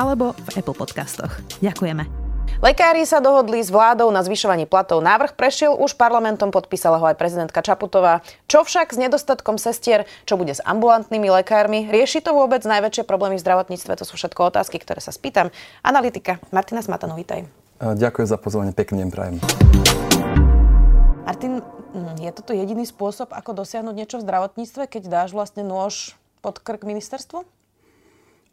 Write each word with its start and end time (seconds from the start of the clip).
alebo 0.00 0.32
v 0.32 0.48
Apple 0.56 0.72
Podcastoch. 0.72 1.28
Ďakujeme. 1.60 2.08
Lekári 2.60 3.04
sa 3.08 3.24
dohodli 3.24 3.60
s 3.60 3.72
vládou 3.72 4.12
na 4.12 4.20
zvyšovanie 4.20 4.68
platov. 4.68 5.00
Návrh 5.00 5.32
prešiel 5.32 5.76
už 5.76 5.96
parlamentom, 5.96 6.52
podpísala 6.52 7.00
ho 7.00 7.06
aj 7.08 7.16
prezidentka 7.16 7.64
Čaputová. 7.64 8.20
Čo 8.48 8.68
však 8.68 8.92
s 8.92 9.00
nedostatkom 9.00 9.56
sestier, 9.56 10.04
čo 10.28 10.36
bude 10.36 10.52
s 10.52 10.60
ambulantnými 10.64 11.28
lekármi? 11.40 11.88
Rieši 11.88 12.20
to 12.20 12.36
vôbec 12.36 12.60
najväčšie 12.64 13.08
problémy 13.08 13.40
v 13.40 13.44
zdravotníctve? 13.44 13.92
To 13.96 14.04
sú 14.04 14.20
všetko 14.20 14.52
otázky, 14.52 14.76
ktoré 14.76 15.00
sa 15.00 15.08
spýtam. 15.08 15.48
Analytika 15.80 16.36
Martina 16.52 16.84
Smatano, 16.84 17.16
vítaj. 17.16 17.48
Ďakujem 17.80 18.28
za 18.28 18.36
pozvanie, 18.36 18.76
pekný 18.76 19.04
deň 19.04 19.08
prajem. 19.08 19.36
Martin, 21.24 21.64
hm, 21.64 22.20
je 22.20 22.30
toto 22.36 22.52
jediný 22.52 22.84
spôsob, 22.84 23.32
ako 23.32 23.64
dosiahnuť 23.64 23.94
niečo 23.96 24.16
v 24.20 24.26
zdravotníctve, 24.28 24.84
keď 24.84 25.02
dáš 25.08 25.32
vlastne 25.32 25.64
nôž 25.64 26.12
pod 26.44 26.60
krk 26.60 26.84
ministerstvu? 26.84 27.59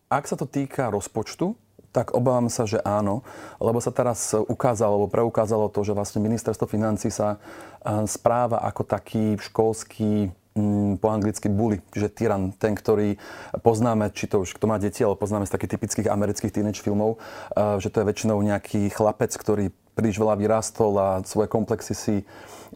Ak 0.07 0.23
sa 0.23 0.39
to 0.39 0.47
týka 0.47 0.87
rozpočtu, 0.87 1.59
tak 1.91 2.15
obávam 2.15 2.47
sa, 2.47 2.63
že 2.63 2.79
áno, 2.79 3.27
lebo 3.59 3.83
sa 3.83 3.91
teraz 3.91 4.31
ukázalo, 4.31 5.03
alebo 5.03 5.11
preukázalo 5.11 5.67
to, 5.67 5.83
že 5.83 5.91
vlastne 5.91 6.23
ministerstvo 6.23 6.63
financí 6.63 7.11
sa 7.11 7.43
správa 8.07 8.63
ako 8.63 8.87
taký 8.87 9.35
školský 9.35 10.31
mm, 10.55 11.03
po 11.03 11.07
anglicky 11.11 11.51
bully, 11.51 11.83
čiže 11.91 12.13
tyran, 12.13 12.55
ten, 12.55 12.71
ktorý 12.71 13.19
poznáme, 13.65 14.13
či 14.15 14.31
to 14.31 14.47
už 14.47 14.55
kto 14.55 14.69
má 14.69 14.79
deti, 14.79 15.03
ale 15.03 15.19
poznáme 15.19 15.43
z 15.43 15.51
takých 15.51 15.75
typických 15.75 16.07
amerických 16.07 16.53
teenage 16.55 16.79
filmov, 16.79 17.19
že 17.83 17.91
to 17.91 17.99
je 17.99 18.07
väčšinou 18.07 18.39
nejaký 18.39 18.87
chlapec, 18.93 19.35
ktorý 19.35 19.73
príliš 19.97 20.21
veľa 20.21 20.37
vyrastol 20.37 20.93
a 21.01 21.07
svoje 21.25 21.49
komplexy 21.49 21.97
si, 21.97 22.15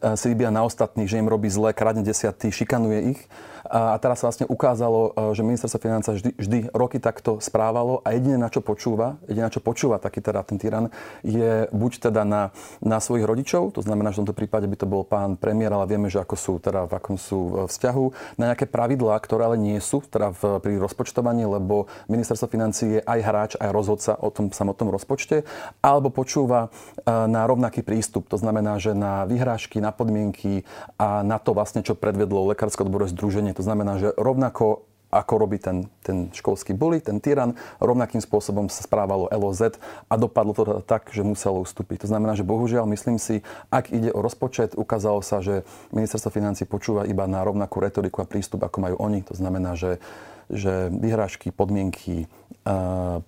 si 0.02 0.26
vybíja 0.28 0.50
na 0.50 0.66
ostatných, 0.66 1.06
že 1.06 1.22
im 1.22 1.30
robí 1.30 1.48
zle, 1.54 1.70
kradne 1.78 2.02
desiaty, 2.02 2.50
šikanuje 2.50 3.14
ich. 3.14 3.22
A 3.68 3.98
teraz 4.02 4.22
sa 4.22 4.30
vlastne 4.30 4.50
ukázalo, 4.50 5.14
e, 5.14 5.38
že 5.38 5.46
ministerstvo 5.46 5.80
financí 5.82 6.10
vždy, 6.18 6.32
vždy 6.38 6.58
roky 6.74 6.98
takto 6.98 7.38
správalo 7.38 8.02
a 8.02 8.14
jediné, 8.16 8.38
na 8.38 8.50
čo 8.50 8.64
počúva, 8.64 9.22
jediné, 9.30 9.50
na 9.50 9.54
čo 9.54 9.62
počúva 9.62 10.02
taký 10.02 10.22
teda 10.22 10.42
ten 10.42 10.58
tyran, 10.58 10.90
je 11.22 11.70
buď 11.70 12.12
teda 12.12 12.26
na, 12.26 12.50
na 12.82 12.98
svojich 12.98 13.26
rodičov, 13.26 13.76
to 13.78 13.82
znamená, 13.86 14.10
že 14.10 14.22
v 14.22 14.22
tomto 14.26 14.38
prípade 14.38 14.66
by 14.66 14.78
to 14.78 14.88
bol 14.90 15.04
pán 15.06 15.38
premiér, 15.38 15.74
ale 15.74 15.90
vieme, 15.90 16.10
že 16.10 16.22
ako 16.22 16.36
sú, 16.38 16.54
teda 16.58 16.90
v 16.90 16.94
akom 16.98 17.18
sú 17.18 17.70
vzťahu, 17.70 18.38
na 18.42 18.54
nejaké 18.54 18.66
pravidlá, 18.66 19.18
ktoré 19.22 19.46
ale 19.46 19.58
nie 19.58 19.78
sú 19.82 20.02
teda 20.06 20.34
v, 20.34 20.42
pri 20.64 20.74
rozpočtovaní, 20.82 21.46
lebo 21.46 21.86
ministerstvo 22.08 22.48
financí 22.50 23.00
je 23.00 23.02
aj 23.02 23.20
hráč, 23.22 23.52
aj 23.60 23.70
rozhodca 23.70 24.12
o 24.18 24.30
tom 24.34 24.50
samotnom 24.50 24.90
rozpočte, 24.92 25.44
alebo 25.84 26.10
počúva 26.10 26.68
e, 26.68 26.70
na 27.12 27.46
rovnaký 27.46 27.84
prístup, 27.84 28.28
to 28.28 28.38
znamená, 28.40 28.78
že 28.78 28.96
na 28.96 29.24
vyhrážky, 29.28 29.80
na 29.84 29.92
podmienky 29.92 30.64
a 30.98 31.22
na 31.22 31.38
to 31.38 31.52
vlastne, 31.56 31.84
čo 31.84 31.98
predvedlo 31.98 32.52
Lekárske 32.52 32.84
odborové 32.84 33.12
združenie, 33.12 33.51
to 33.54 33.64
znamená, 33.64 34.00
že 34.02 34.14
rovnako 34.16 34.92
ako 35.12 35.34
robí 35.36 35.60
ten, 35.60 35.92
ten 36.02 36.32
školský 36.32 36.72
bully, 36.72 37.04
ten 37.04 37.20
tyran, 37.20 37.60
rovnakým 37.84 38.24
spôsobom 38.24 38.72
sa 38.72 38.88
správalo 38.88 39.28
LOZ 39.28 39.76
a 40.08 40.14
dopadlo 40.16 40.56
to 40.56 40.64
tak, 40.88 41.12
že 41.12 41.22
muselo 41.22 41.60
ustúpiť. 41.60 42.08
To 42.08 42.12
znamená, 42.16 42.34
že 42.40 42.48
bohužiaľ, 42.48 42.88
myslím 42.88 43.20
si, 43.20 43.44
ak 43.68 43.92
ide 43.92 44.10
o 44.16 44.24
rozpočet, 44.24 44.74
ukázalo 44.80 45.20
sa, 45.20 45.44
že 45.44 45.68
ministerstvo 45.92 46.32
financí 46.32 46.64
počúva 46.64 47.04
iba 47.04 47.28
na 47.28 47.44
rovnakú 47.44 47.84
retoriku 47.84 48.24
a 48.24 48.30
prístup, 48.30 48.64
ako 48.64 48.78
majú 48.80 48.96
oni. 49.04 49.20
To 49.28 49.36
znamená, 49.36 49.76
že, 49.76 50.00
že 50.48 50.88
vyhrážky, 50.90 51.52
podmienky... 51.52 52.32
Uh, 52.64 53.20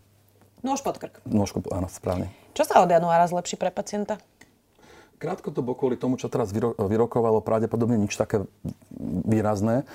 Nôž 0.64 0.80
pod 0.80 0.96
krk. 0.96 1.20
Nôž, 1.28 1.52
áno, 1.76 1.92
správne. 1.92 2.32
Čo 2.56 2.64
sa 2.64 2.80
od 2.80 2.88
januára 2.88 3.28
zlepší 3.28 3.60
pre 3.60 3.68
pacienta? 3.68 4.16
Krátko 5.24 5.56
bolo 5.64 5.80
kvôli 5.80 5.96
tomu, 5.96 6.20
čo 6.20 6.28
teraz 6.28 6.52
vyrokovalo, 6.52 7.40
pravdepodobne 7.40 7.96
nič 7.96 8.20
také 8.20 8.44
výrazné. 9.24 9.88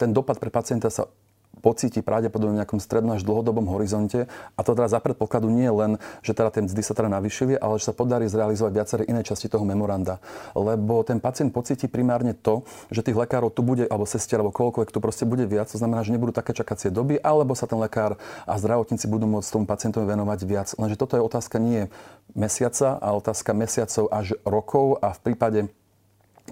Ten 0.00 0.16
dopad 0.16 0.40
pre 0.40 0.48
pacienta 0.48 0.88
sa 0.88 1.12
pocíti 1.60 2.00
pravdepodobne 2.00 2.56
v 2.56 2.60
nejakom 2.64 2.80
strednom 2.80 3.14
až 3.14 3.22
dlhodobom 3.22 3.68
horizonte. 3.68 4.26
A 4.56 4.60
to 4.64 4.72
teda 4.72 4.88
za 4.88 4.98
predpokladu 4.98 5.52
nie 5.52 5.68
len, 5.68 6.00
že 6.24 6.32
teda 6.32 6.48
tie 6.50 6.64
mzdy 6.64 6.82
sa 6.82 6.96
teda 6.96 7.12
navýšili, 7.12 7.60
ale 7.60 7.76
že 7.76 7.92
sa 7.92 7.94
podarí 7.94 8.26
zrealizovať 8.26 8.72
viaceré 8.72 9.02
iné 9.06 9.20
časti 9.20 9.46
toho 9.46 9.62
memoranda. 9.62 10.18
Lebo 10.56 11.04
ten 11.04 11.20
pacient 11.20 11.52
pocíti 11.52 11.86
primárne 11.86 12.32
to, 12.32 12.64
že 12.88 13.04
tých 13.04 13.16
lekárov 13.16 13.52
tu 13.52 13.60
bude, 13.60 13.84
alebo 13.86 14.08
sestier, 14.08 14.40
alebo 14.40 14.56
koľkoľvek 14.56 14.90
tu 14.90 14.98
proste 14.98 15.28
bude 15.28 15.44
viac. 15.44 15.68
To 15.70 15.78
znamená, 15.78 16.02
že 16.02 16.16
nebudú 16.16 16.32
také 16.32 16.56
čakacie 16.56 16.88
doby, 16.88 17.20
alebo 17.20 17.52
sa 17.52 17.68
ten 17.68 17.78
lekár 17.78 18.16
a 18.48 18.54
zdravotníci 18.56 19.06
budú 19.06 19.28
môcť 19.28 19.48
tomu 19.52 19.68
pacientovi 19.68 20.08
venovať 20.08 20.40
viac. 20.48 20.68
Lenže 20.80 20.96
toto 20.96 21.14
je 21.14 21.22
otázka 21.22 21.60
nie 21.60 21.92
mesiaca, 22.32 22.96
ale 22.98 23.20
otázka 23.20 23.50
mesiacov 23.52 24.08
až 24.08 24.38
rokov 24.46 25.02
a 25.02 25.12
v 25.12 25.20
prípade 25.20 25.60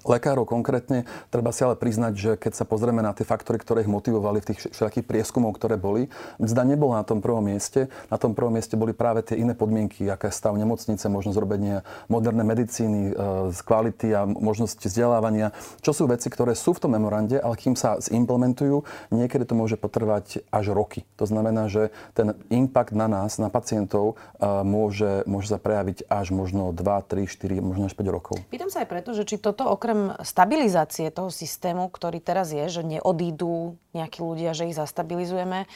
lekárov 0.06 0.46
konkrétne. 0.46 1.04
Treba 1.28 1.50
si 1.50 1.64
ale 1.64 1.74
priznať, 1.74 2.12
že 2.14 2.30
keď 2.38 2.52
sa 2.54 2.64
pozrieme 2.64 3.02
na 3.02 3.14
tie 3.14 3.26
faktory, 3.26 3.58
ktoré 3.60 3.82
ich 3.84 3.90
motivovali 3.90 4.38
v 4.42 4.48
tých 4.54 4.58
všetkých 4.72 5.06
prieskumov, 5.06 5.56
ktoré 5.58 5.80
boli, 5.80 6.06
mzda 6.38 6.62
nebola 6.64 7.02
na 7.02 7.04
tom 7.06 7.18
prvom 7.18 7.42
mieste. 7.42 7.90
Na 8.12 8.16
tom 8.20 8.32
prvom 8.32 8.54
mieste 8.54 8.78
boli 8.78 8.94
práve 8.94 9.24
tie 9.26 9.38
iné 9.38 9.52
podmienky, 9.52 10.06
aké 10.08 10.30
stav 10.30 10.54
nemocnice, 10.54 11.06
možnosť 11.10 11.38
robenia 11.38 11.82
moderné 12.06 12.42
medicíny, 12.46 13.12
e, 13.12 13.52
z 13.52 13.60
kvality 13.64 14.14
a 14.14 14.24
možnosť 14.26 14.86
vzdelávania, 14.86 15.52
čo 15.82 15.90
sú 15.94 16.06
veci, 16.06 16.30
ktoré 16.30 16.54
sú 16.54 16.76
v 16.76 16.82
tom 16.86 16.94
memorande, 16.94 17.38
ale 17.38 17.58
kým 17.58 17.74
sa 17.74 17.98
zimplementujú, 17.98 18.84
niekedy 19.10 19.44
to 19.44 19.54
môže 19.58 19.76
potrvať 19.80 20.46
až 20.48 20.72
roky. 20.72 21.04
To 21.18 21.26
znamená, 21.26 21.66
že 21.66 21.90
ten 22.14 22.34
impact 22.48 22.94
na 22.94 23.06
nás, 23.10 23.36
na 23.36 23.50
pacientov, 23.50 24.18
e, 24.38 24.46
môže, 24.62 25.26
môže 25.26 25.50
sa 25.50 25.58
prejaviť 25.58 26.06
až 26.08 26.30
možno 26.30 26.70
2, 26.70 26.82
3, 26.82 27.26
4, 27.26 27.60
možno 27.60 27.90
až 27.90 27.94
5 27.94 28.08
rokov. 28.08 28.36
Pýtam 28.48 28.70
sa 28.70 28.84
aj 28.84 28.88
preto, 28.88 29.10
že 29.12 29.26
či 29.26 29.36
toto 29.40 29.66
okrem 29.78 30.10
stabilizácie 30.26 31.14
toho 31.14 31.30
systému, 31.30 31.86
ktorý 31.86 32.18
teraz 32.18 32.50
je, 32.50 32.66
že 32.66 32.82
neodídu 32.82 33.78
nejakí 33.94 34.18
ľudia, 34.18 34.50
že 34.58 34.66
ich 34.66 34.74
zastabilizujeme, 34.74 35.64
e, 35.64 35.66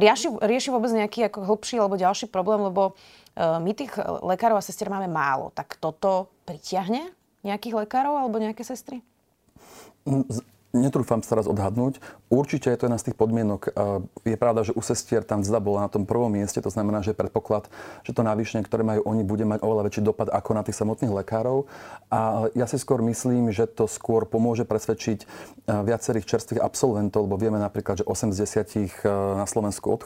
rieši, 0.00 0.40
rieši 0.40 0.72
vôbec 0.72 0.88
nejaký 0.88 1.28
ako 1.28 1.44
hlbší 1.44 1.76
alebo 1.76 2.00
ďalší 2.00 2.32
problém, 2.32 2.64
lebo 2.64 2.96
e, 3.36 3.42
my 3.60 3.70
tých 3.76 3.92
lekárov 4.24 4.56
a 4.56 4.64
sestier 4.64 4.88
máme 4.88 5.12
málo. 5.12 5.52
Tak 5.52 5.76
toto 5.76 6.32
pritiahne 6.48 7.12
nejakých 7.44 7.84
lekárov 7.84 8.16
alebo 8.16 8.40
nejaké 8.40 8.64
sestry? 8.64 9.04
Netrúfam 10.70 11.18
sa 11.22 11.34
teraz 11.34 11.50
odhadnúť. 11.50 11.98
Určite 12.30 12.70
je 12.70 12.78
to 12.78 12.86
jedna 12.86 12.98
z 13.02 13.10
tých 13.10 13.18
podmienok. 13.18 13.74
Je 14.22 14.38
pravda, 14.38 14.62
že 14.62 14.70
u 14.70 14.78
sestier 14.78 15.26
tam 15.26 15.42
zda 15.42 15.58
bola 15.58 15.86
na 15.86 15.90
tom 15.90 16.06
prvom 16.06 16.30
mieste, 16.30 16.62
to 16.62 16.70
znamená, 16.70 17.02
že 17.02 17.10
predpoklad, 17.10 17.66
že 18.06 18.14
to 18.14 18.22
navýšenie, 18.22 18.62
ktoré 18.62 18.86
majú 18.86 19.02
oni, 19.02 19.26
bude 19.26 19.42
mať 19.42 19.66
oveľa 19.66 19.90
väčší 19.90 20.02
dopad 20.06 20.30
ako 20.30 20.50
na 20.54 20.62
tých 20.62 20.78
samotných 20.78 21.10
lekárov. 21.10 21.66
A 22.06 22.46
ja 22.54 22.70
si 22.70 22.78
skôr 22.78 23.02
myslím, 23.02 23.50
že 23.50 23.66
to 23.66 23.90
skôr 23.90 24.30
pomôže 24.30 24.62
presvedčiť 24.62 25.26
viacerých 25.66 26.26
čerstvých 26.28 26.62
absolventov, 26.62 27.26
lebo 27.26 27.34
vieme 27.34 27.58
napríklad, 27.58 28.02
že 28.02 28.04
8 28.06 28.30
z 28.30 28.46
10 28.46 29.42
na 29.42 29.46
Slovensku 29.50 29.86
od, 29.90 30.02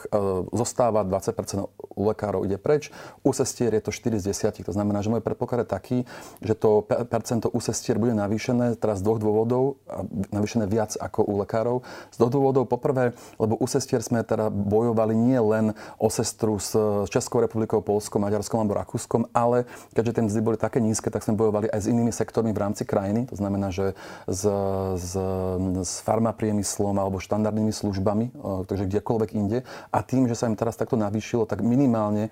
zostáva, 0.49 1.05
20% 1.05 1.61
u 1.93 2.01
lekárov 2.09 2.41
ide 2.41 2.57
preč. 2.57 2.89
U 3.21 3.35
sestier 3.37 3.69
je 3.75 3.85
to 3.85 3.91
4 3.93 4.17
z 4.17 4.33
10. 4.33 4.65
To 4.65 4.73
znamená, 4.73 5.05
že 5.05 5.13
môj 5.13 5.21
predpoklad 5.21 5.61
je 5.61 5.69
taký, 5.69 5.97
že 6.41 6.57
to 6.57 6.81
percento 6.85 7.53
u 7.53 7.59
sestier 7.61 8.01
bude 8.01 8.17
navýšené 8.17 8.81
teraz 8.81 9.03
z 9.03 9.05
dvoch 9.05 9.19
dôvodov. 9.21 9.77
Navýšené 10.33 10.54
riešené 10.55 10.71
viac 10.71 10.95
ako 10.95 11.27
u 11.27 11.43
lekárov. 11.43 11.83
Z 12.15 12.23
dvoch 12.23 12.31
dôvodov. 12.31 12.63
Poprvé, 12.71 13.11
lebo 13.35 13.59
u 13.59 13.67
sestier 13.67 13.99
sme 13.99 14.23
teda 14.23 14.47
bojovali 14.47 15.11
nie 15.11 15.35
len 15.35 15.75
o 15.99 16.07
sestru 16.07 16.55
s 16.55 16.71
Českou 17.11 17.43
republikou, 17.43 17.83
Polskom, 17.83 18.23
Maďarskom 18.23 18.63
alebo 18.63 18.79
Rakúskom, 18.79 19.27
ale 19.35 19.67
keďže 19.91 20.15
tie 20.15 20.23
mzdy 20.23 20.39
boli 20.39 20.55
také 20.55 20.79
nízke, 20.79 21.11
tak 21.11 21.27
sme 21.27 21.35
bojovali 21.35 21.67
aj 21.67 21.83
s 21.83 21.91
inými 21.91 22.15
sektormi 22.15 22.55
v 22.55 22.59
rámci 22.63 22.87
krajiny. 22.87 23.27
To 23.27 23.35
znamená, 23.35 23.75
že 23.75 23.99
s, 24.31 24.47
s, 24.95 25.11
s 25.83 25.91
farmapriemyslom 26.07 26.95
alebo 26.95 27.19
štandardnými 27.19 27.75
službami, 27.75 28.31
takže 28.71 28.87
kdekoľvek 28.87 29.29
inde. 29.35 29.67
A 29.91 29.99
tým, 29.99 30.31
že 30.31 30.39
sa 30.39 30.47
im 30.47 30.55
teraz 30.55 30.79
takto 30.79 30.95
navýšilo, 30.95 31.43
tak 31.43 31.59
minimálne 31.59 32.31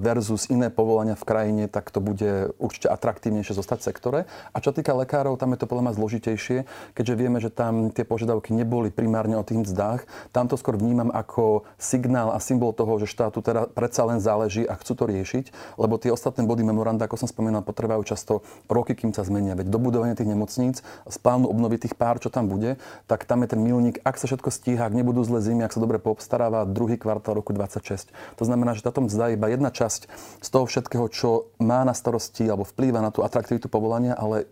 versus 0.00 0.48
iné 0.48 0.72
povolania 0.72 1.18
v 1.18 1.28
krajine, 1.28 1.64
tak 1.68 1.92
to 1.92 2.00
bude 2.00 2.56
určite 2.56 2.88
atraktívnejšie 2.88 3.52
zostať 3.52 3.78
v 3.84 3.86
sektore. 3.92 4.20
A 4.54 4.56
čo 4.64 4.72
týka 4.72 4.96
lekárov, 4.96 5.36
tam 5.36 5.52
je 5.52 5.60
to 5.60 5.68
podľa 5.68 5.90
mňa 5.90 5.98
zložitejšie, 6.00 6.58
keďže 6.96 7.14
vieme, 7.18 7.38
že 7.42 7.49
tam 7.50 7.90
tie 7.90 8.06
požiadavky 8.06 8.54
neboli 8.54 8.88
primárne 8.88 9.36
o 9.36 9.44
tých 9.44 9.66
mzdách. 9.66 10.06
Tam 10.30 10.46
to 10.46 10.56
skôr 10.56 10.78
vnímam 10.78 11.10
ako 11.12 11.66
signál 11.76 12.32
a 12.32 12.38
symbol 12.38 12.72
toho, 12.72 13.02
že 13.02 13.10
štátu 13.10 13.42
teda 13.42 13.68
predsa 13.70 14.06
len 14.06 14.22
záleží 14.22 14.64
a 14.64 14.78
chcú 14.78 14.94
to 14.94 15.04
riešiť, 15.10 15.76
lebo 15.76 15.98
tie 15.98 16.14
ostatné 16.14 16.46
body 16.46 16.62
memoranda, 16.62 17.04
ako 17.04 17.26
som 17.26 17.28
spomínal, 17.28 17.66
potrvajú 17.66 18.02
často 18.06 18.46
roky, 18.70 18.94
kým 18.94 19.10
sa 19.10 19.26
zmenia. 19.26 19.58
Veď 19.58 19.68
dobudovanie 19.68 20.14
tých 20.14 20.30
nemocníc, 20.30 20.86
z 21.04 21.16
plánu 21.18 21.50
obnovy 21.50 21.82
tých 21.82 21.98
pár, 21.98 22.22
čo 22.22 22.30
tam 22.30 22.46
bude, 22.46 22.78
tak 23.10 23.26
tam 23.26 23.42
je 23.42 23.52
ten 23.52 23.60
milník, 23.60 23.98
ak 24.06 24.16
sa 24.16 24.30
všetko 24.30 24.48
stíha, 24.48 24.86
ak 24.86 24.94
nebudú 24.94 25.26
zle 25.26 25.42
zimy, 25.42 25.66
ak 25.66 25.74
sa 25.74 25.82
dobre 25.82 25.98
poobstaráva, 25.98 26.64
druhý 26.64 26.96
kvartál 26.96 27.36
roku 27.36 27.50
26. 27.50 28.14
To 28.38 28.44
znamená, 28.46 28.78
že 28.78 28.86
táto 28.86 29.02
mzda 29.02 29.32
je 29.32 29.36
iba 29.36 29.50
jedna 29.50 29.74
časť 29.74 30.06
z 30.38 30.48
toho 30.48 30.64
všetkého, 30.64 31.06
čo 31.10 31.50
má 31.58 31.82
na 31.82 31.92
starosti 31.96 32.46
alebo 32.46 32.64
vplýva 32.64 33.02
na 33.02 33.10
tú 33.10 33.26
atraktivitu 33.26 33.66
povolania, 33.66 34.14
ale 34.14 34.46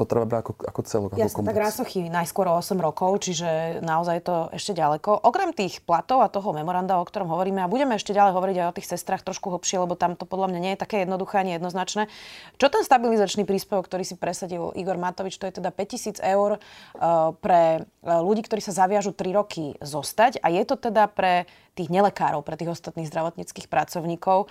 to 0.00 0.08
treba 0.08 0.24
brať 0.24 0.40
ako, 0.48 0.52
ako 0.64 0.80
celok. 0.88 1.08
Jasne, 1.20 1.44
tak 1.44 1.60
rásochy 1.60 2.08
najskôr 2.08 2.48
o 2.48 2.56
8 2.56 2.72
rokov, 2.80 3.20
čiže 3.20 3.84
naozaj 3.84 4.14
je 4.16 4.24
to 4.24 4.36
ešte 4.56 4.72
ďaleko. 4.72 5.12
Okrem 5.12 5.52
tých 5.52 5.84
platov 5.84 6.24
a 6.24 6.32
toho 6.32 6.56
memoranda, 6.56 6.96
o 6.96 7.04
ktorom 7.04 7.28
hovoríme, 7.28 7.60
a 7.60 7.68
budeme 7.68 8.00
ešte 8.00 8.16
ďalej 8.16 8.32
hovoriť 8.32 8.56
aj 8.56 8.68
o 8.72 8.76
tých 8.80 8.88
sestrách 8.96 9.20
trošku 9.20 9.52
hlbšie, 9.52 9.84
lebo 9.84 10.00
tam 10.00 10.16
to 10.16 10.24
podľa 10.24 10.56
mňa 10.56 10.60
nie 10.64 10.72
je 10.72 10.80
také 10.80 11.04
jednoduché 11.04 11.44
ani 11.44 11.60
jednoznačné. 11.60 12.08
Čo 12.56 12.72
ten 12.72 12.80
stabilizačný 12.80 13.44
príspevok, 13.44 13.84
ktorý 13.84 14.08
si 14.08 14.16
presadil 14.16 14.72
Igor 14.72 14.96
Matovič, 14.96 15.36
to 15.36 15.44
je 15.44 15.60
teda 15.60 15.68
5000 15.68 16.16
eur 16.24 16.56
uh, 16.56 17.36
pre 17.36 17.84
uh, 17.84 18.24
ľudí, 18.24 18.40
ktorí 18.48 18.64
sa 18.64 18.72
zaviažu 18.72 19.12
3 19.12 19.36
roky 19.36 19.76
zostať 19.84 20.40
a 20.40 20.48
je 20.48 20.64
to 20.64 20.80
teda 20.80 21.12
pre 21.12 21.44
tých 21.76 21.92
nelekárov, 21.92 22.40
pre 22.40 22.56
tých 22.56 22.72
ostatných 22.72 23.08
zdravotníckých 23.12 23.68
pracovníkov. 23.68 24.48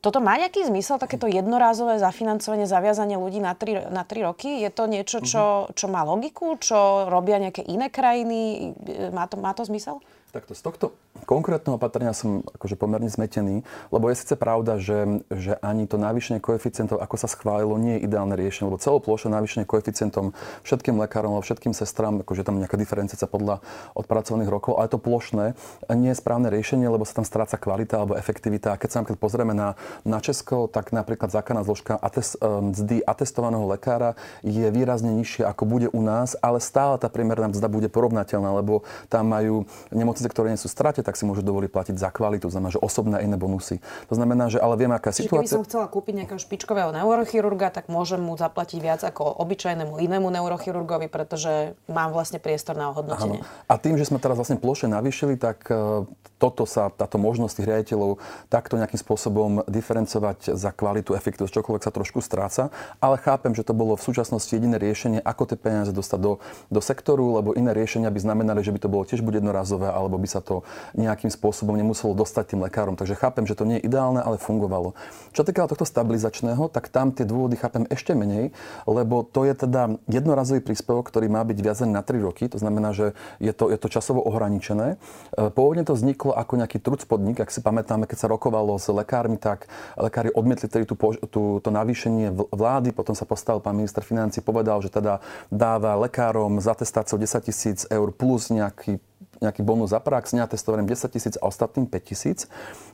Toto 0.00 0.16
má 0.24 0.40
nejaký 0.40 0.64
zmysel, 0.64 0.96
takéto 0.96 1.28
jednorázové 1.28 2.00
zafinancovanie, 2.00 2.64
zaviazanie 2.64 3.20
ľudí 3.20 3.36
na 3.36 3.52
3, 3.52 3.92
na 3.92 4.08
3 4.08 4.28
roky? 4.32 4.64
Je 4.64 4.72
to 4.72 4.88
niečo, 4.88 5.20
čo, 5.20 5.44
mhm. 5.68 5.76
čo 5.76 5.86
má 5.92 6.00
logiku? 6.08 6.56
Čo 6.56 7.12
robia 7.12 7.36
nejaké 7.36 7.60
iné 7.68 7.92
krajiny? 7.92 8.72
Má 9.12 9.28
to, 9.28 9.36
má 9.36 9.52
to 9.52 9.68
zmysel? 9.68 10.00
Takto 10.30 10.54
z 10.54 10.62
tohto 10.62 10.86
konkrétneho 11.26 11.74
opatrenia 11.74 12.14
som 12.14 12.46
akože 12.54 12.78
pomerne 12.78 13.10
zmetený, 13.10 13.66
lebo 13.90 14.10
je 14.10 14.18
síce 14.18 14.38
pravda, 14.38 14.78
že, 14.78 15.26
že 15.26 15.58
ani 15.58 15.90
to 15.90 15.98
navýšenie 15.98 16.38
koeficientov, 16.38 17.02
ako 17.02 17.16
sa 17.18 17.26
schválilo, 17.26 17.74
nie 17.82 17.98
je 17.98 18.06
ideálne 18.06 18.38
riešenie, 18.38 18.70
lebo 18.70 18.78
celoplošné 18.78 19.34
navýšenie 19.34 19.66
koeficientom 19.66 20.30
všetkým 20.62 20.94
lekárom 21.02 21.34
alebo 21.34 21.42
všetkým 21.42 21.74
sestrám, 21.74 22.22
akože 22.22 22.46
tam 22.46 22.62
nejaká 22.62 22.78
diferenciácia 22.78 23.26
podľa 23.26 23.58
odpracovaných 23.98 24.50
rokov, 24.54 24.78
ale 24.78 24.86
to 24.86 25.02
plošné 25.02 25.58
nie 25.90 26.14
je 26.14 26.18
správne 26.22 26.46
riešenie, 26.46 26.86
lebo 26.86 27.02
sa 27.02 27.18
tam 27.18 27.26
stráca 27.26 27.58
kvalita 27.58 27.98
alebo 27.98 28.14
efektivita. 28.14 28.74
A 28.74 28.78
keď 28.78 28.90
sa 28.90 28.98
keď 29.02 29.18
pozrieme 29.18 29.50
na, 29.50 29.74
na 30.06 30.22
Česko, 30.22 30.70
tak 30.70 30.94
napríklad 30.94 31.34
základná 31.34 31.66
zložka 31.66 31.98
atest, 31.98 32.38
mzdy 32.38 33.02
atestovaného 33.02 33.66
lekára 33.66 34.14
je 34.46 34.70
výrazne 34.70 35.10
nižšia, 35.10 35.50
ako 35.50 35.66
bude 35.66 35.88
u 35.90 36.00
nás, 36.06 36.38
ale 36.38 36.62
stále 36.62 37.02
tá 37.02 37.10
priemerná 37.10 37.50
mzda 37.50 37.66
bude 37.66 37.90
porovnateľná, 37.90 38.62
lebo 38.62 38.86
tam 39.10 39.26
majú 39.26 39.66
nemoc 39.90 40.19
nemocnice, 40.20 40.36
ktoré 40.36 40.46
nie 40.52 40.60
sú 40.60 40.68
strate, 40.68 41.00
tak 41.00 41.16
si 41.16 41.24
môžu 41.24 41.40
dovoliť 41.40 41.70
platiť 41.72 41.96
za 41.96 42.12
kvalitu, 42.12 42.52
znamená, 42.52 42.70
že 42.76 42.80
osobné 42.80 43.24
iné 43.24 43.40
bonusy. 43.40 43.80
To 44.12 44.14
znamená, 44.14 44.52
že 44.52 44.60
ale 44.60 44.76
viem, 44.76 44.92
aká 44.92 45.10
Čiže 45.10 45.32
situácia. 45.32 45.56
Keby 45.56 45.56
som 45.56 45.64
chcela 45.64 45.86
kúpiť 45.88 46.14
nejakého 46.24 46.40
špičkového 46.40 46.92
neurochirurga, 46.92 47.72
tak 47.72 47.88
môžem 47.88 48.20
mu 48.20 48.36
zaplatiť 48.36 48.78
viac 48.78 49.00
ako 49.00 49.40
obyčajnému 49.40 49.96
inému 49.96 50.28
neurochirurgovi, 50.28 51.08
pretože 51.08 51.74
mám 51.88 52.12
vlastne 52.12 52.36
priestor 52.36 52.76
na 52.76 52.92
ohodnotenie. 52.92 53.40
Áno. 53.40 53.68
A 53.70 53.74
tým, 53.80 53.96
že 53.96 54.04
sme 54.04 54.20
teraz 54.20 54.36
vlastne 54.36 54.60
plošne 54.60 54.92
navýšili, 54.92 55.40
tak 55.40 55.64
e, 55.72 56.04
toto 56.36 56.68
sa, 56.68 56.92
táto 56.92 57.16
možnosť 57.16 57.62
tých 57.62 57.68
riaditeľov 57.68 58.20
takto 58.52 58.76
nejakým 58.76 59.00
spôsobom 59.00 59.64
diferencovať 59.68 60.56
za 60.56 60.70
kvalitu, 60.72 61.16
efektivnosť, 61.16 61.52
čokoľvek 61.52 61.82
sa 61.84 61.92
trošku 61.92 62.20
stráca. 62.20 62.68
Ale 63.00 63.16
chápem, 63.20 63.56
že 63.56 63.64
to 63.64 63.72
bolo 63.72 63.96
v 63.96 64.02
súčasnosti 64.04 64.50
jediné 64.50 64.76
riešenie, 64.76 65.20
ako 65.20 65.52
tie 65.52 65.58
peniaze 65.60 65.92
dostať 65.92 66.20
do, 66.20 66.32
do 66.68 66.80
sektoru, 66.80 67.40
lebo 67.40 67.56
iné 67.56 67.72
riešenia 67.76 68.12
by 68.12 68.20
znamenali, 68.20 68.60
že 68.64 68.72
by 68.74 68.80
to 68.80 68.88
bolo 68.90 69.04
tiež 69.06 69.22
buď 69.22 69.40
jednorazové, 69.44 69.88
ale 69.92 70.09
alebo 70.10 70.18
by 70.18 70.26
sa 70.26 70.42
to 70.42 70.66
nejakým 70.98 71.30
spôsobom 71.30 71.78
nemuselo 71.78 72.18
dostať 72.18 72.58
tým 72.58 72.66
lekárom. 72.66 72.98
Takže 72.98 73.14
chápem, 73.14 73.46
že 73.46 73.54
to 73.54 73.62
nie 73.62 73.78
je 73.78 73.86
ideálne, 73.86 74.18
ale 74.18 74.42
fungovalo. 74.42 74.98
Čo 75.30 75.46
týka 75.46 75.70
tohto 75.70 75.86
stabilizačného, 75.86 76.66
tak 76.66 76.90
tam 76.90 77.14
tie 77.14 77.22
dôvody 77.22 77.54
chápem 77.54 77.86
ešte 77.86 78.18
menej, 78.18 78.50
lebo 78.90 79.22
to 79.22 79.46
je 79.46 79.54
teda 79.54 80.02
jednorazový 80.10 80.58
príspevok, 80.66 81.06
ktorý 81.14 81.30
má 81.30 81.46
byť 81.46 81.58
viazaný 81.62 81.94
na 81.94 82.02
3 82.02 82.18
roky, 82.26 82.50
to 82.50 82.58
znamená, 82.58 82.90
že 82.90 83.14
je 83.38 83.54
to, 83.54 83.70
je 83.70 83.78
to 83.78 83.86
časovo 83.86 84.18
ohraničené. 84.26 84.98
E, 84.98 85.48
pôvodne 85.54 85.86
to 85.86 85.94
vzniklo 85.94 86.34
ako 86.34 86.58
nejaký 86.58 86.82
trud 86.82 86.98
spodník, 86.98 87.38
ak 87.38 87.54
si 87.54 87.62
pamätáme, 87.62 88.10
keď 88.10 88.26
sa 88.26 88.32
rokovalo 88.32 88.74
s 88.74 88.90
lekármi, 88.90 89.38
tak 89.38 89.70
lekári 89.94 90.34
odmietli 90.34 90.66
tedy 90.66 90.90
tú, 90.90 90.98
tú, 91.30 91.62
to 91.62 91.70
navýšenie 91.70 92.34
vlády, 92.50 92.90
potom 92.90 93.14
sa 93.14 93.22
postavil 93.22 93.62
pán 93.62 93.78
minister 93.78 94.02
financí, 94.02 94.42
povedal, 94.42 94.82
že 94.82 94.90
teda 94.90 95.22
dáva 95.52 95.94
lekárom 95.94 96.58
za 96.58 96.74
testáciou 96.74 97.20
10 97.20 97.46
tisíc 97.46 97.78
eur 97.86 98.08
plus 98.10 98.48
nejaký 98.50 98.98
nejaký 99.40 99.64
bonus 99.64 99.90
za 99.90 100.00
prax, 100.00 100.36
neatestovaným 100.36 100.86
10 100.86 101.10
tisíc 101.10 101.34
a 101.40 101.48
ostatným 101.48 101.88
5 101.88 102.00
tisíc. 102.04 102.38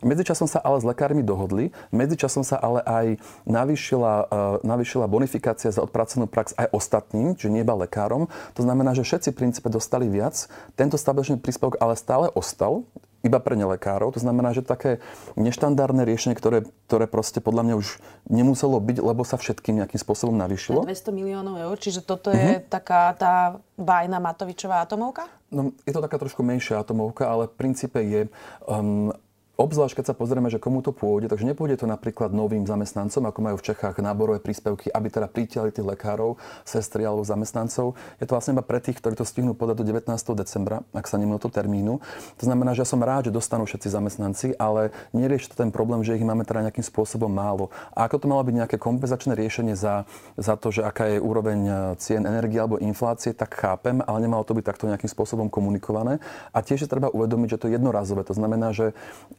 Medzičasom 0.01 0.47
sa 0.47 0.63
ale 0.63 0.79
s 0.81 0.85
lekármi 0.87 1.27
dohodli, 1.27 1.75
medzičasom 1.91 2.47
sa 2.47 2.57
ale 2.57 2.81
aj 2.87 3.07
navýšila, 3.45 4.15
uh, 4.27 4.29
navýšila 4.63 5.11
bonifikácia 5.11 5.75
za 5.75 5.83
odpracovanú 5.83 6.31
prax 6.31 6.55
aj 6.55 6.71
ostatným, 6.71 7.35
čiže 7.35 7.53
nie 7.53 7.63
iba 7.67 7.75
lekárom. 7.75 8.31
To 8.55 8.63
znamená, 8.63 8.95
že 8.95 9.03
všetci 9.03 9.35
v 9.35 9.39
princípe 9.39 9.69
dostali 9.69 10.07
viac. 10.07 10.47
Tento 10.79 10.95
stabilizačný 10.95 11.43
príspevok 11.43 11.79
ale 11.83 11.99
stále 11.99 12.31
ostal 12.33 12.87
iba 13.25 13.39
pre 13.41 13.55
nelekárov. 13.57 14.13
To 14.15 14.21
znamená, 14.21 14.53
že 14.53 14.67
také 14.67 15.01
neštandardné 15.39 16.05
riešenie, 16.05 16.37
ktoré, 16.37 16.67
ktoré 16.91 17.09
proste 17.09 17.41
podľa 17.41 17.63
mňa 17.67 17.75
už 17.81 17.89
nemuselo 18.29 18.79
byť, 18.79 18.97
lebo 19.03 19.23
sa 19.25 19.41
všetkým 19.41 19.83
nejakým 19.83 20.01
spôsobom 20.01 20.37
navýšilo. 20.37 20.85
200 20.85 21.11
miliónov 21.15 21.57
eur, 21.59 21.77
čiže 21.81 22.05
toto 22.07 22.31
je 22.31 22.63
mm-hmm. 22.63 22.71
taká 22.71 23.13
tá 23.17 23.35
bajná 23.77 24.23
Matovičová 24.23 24.85
atomovka? 24.85 25.29
No, 25.51 25.71
je 25.87 25.93
to 25.95 26.03
taká 26.03 26.19
trošku 26.19 26.43
menšia 26.43 26.83
atomovka, 26.83 27.27
ale 27.27 27.47
v 27.47 27.55
princípe 27.55 27.99
je 28.03 28.27
um, 28.67 29.15
Obzvlášť, 29.56 30.05
keď 30.05 30.12
sa 30.12 30.14
pozrieme, 30.14 30.53
že 30.53 30.61
komu 30.61 30.85
to 30.85 30.93
pôjde, 30.93 31.32
takže 31.32 31.49
nepôjde 31.49 31.81
to 31.81 31.88
napríklad 31.88 32.29
novým 32.29 32.69
zamestnancom, 32.69 33.25
ako 33.25 33.41
majú 33.41 33.56
v 33.56 33.73
Čechách 33.73 33.97
náborové 34.05 34.37
príspevky, 34.37 34.93
aby 34.93 35.08
teda 35.08 35.32
pritiali 35.32 35.73
tých 35.73 35.88
lekárov, 35.88 36.37
sestry 36.61 37.08
alebo 37.08 37.25
zamestnancov. 37.25 37.97
Je 38.20 38.29
to 38.29 38.37
vlastne 38.37 38.53
iba 38.53 38.61
pre 38.61 38.85
tých, 38.85 39.00
ktorí 39.00 39.17
to 39.17 39.25
stihnú 39.25 39.56
podať 39.56 39.81
do 39.81 39.85
19. 39.88 40.12
decembra, 40.37 40.85
ak 40.93 41.08
sa 41.08 41.17
nemýlim 41.17 41.41
to 41.41 41.49
termínu. 41.49 42.05
To 42.37 42.44
znamená, 42.44 42.76
že 42.76 42.85
ja 42.85 42.88
som 42.93 43.00
rád, 43.00 43.32
že 43.32 43.32
dostanú 43.32 43.64
všetci 43.64 43.88
zamestnanci, 43.88 44.47
ale 44.61 44.93
nerieši 45.17 45.49
to 45.49 45.56
ten 45.56 45.73
problém, 45.73 46.05
že 46.05 46.20
ich 46.20 46.26
máme 46.29 46.44
teda 46.44 46.69
nejakým 46.69 46.85
spôsobom 46.85 47.32
málo. 47.32 47.73
A 47.97 48.05
ako 48.05 48.20
to 48.20 48.26
malo 48.29 48.44
byť 48.44 48.61
nejaké 48.61 48.76
kompenzačné 48.76 49.32
riešenie 49.41 49.73
za, 49.73 50.05
za 50.37 50.61
to, 50.61 50.69
že 50.69 50.85
aká 50.85 51.17
je 51.17 51.17
úroveň 51.17 51.59
e, 51.64 51.73
cien 51.97 52.29
energie 52.29 52.61
alebo 52.61 52.76
inflácie, 52.76 53.32
tak 53.32 53.56
chápem, 53.56 54.05
ale 54.05 54.20
nemalo 54.20 54.44
to 54.44 54.52
byť 54.52 54.64
takto 54.69 54.85
nejakým 54.85 55.09
spôsobom 55.09 55.49
komunikované. 55.49 56.20
A 56.52 56.61
tiež 56.61 56.85
je 56.85 56.93
treba 56.93 57.09
uvedomiť, 57.09 57.56
že 57.56 57.61
to 57.64 57.67
je 57.73 57.81
jednorazové. 57.81 58.20
To 58.29 58.37
znamená, 58.37 58.76
že 58.76 58.93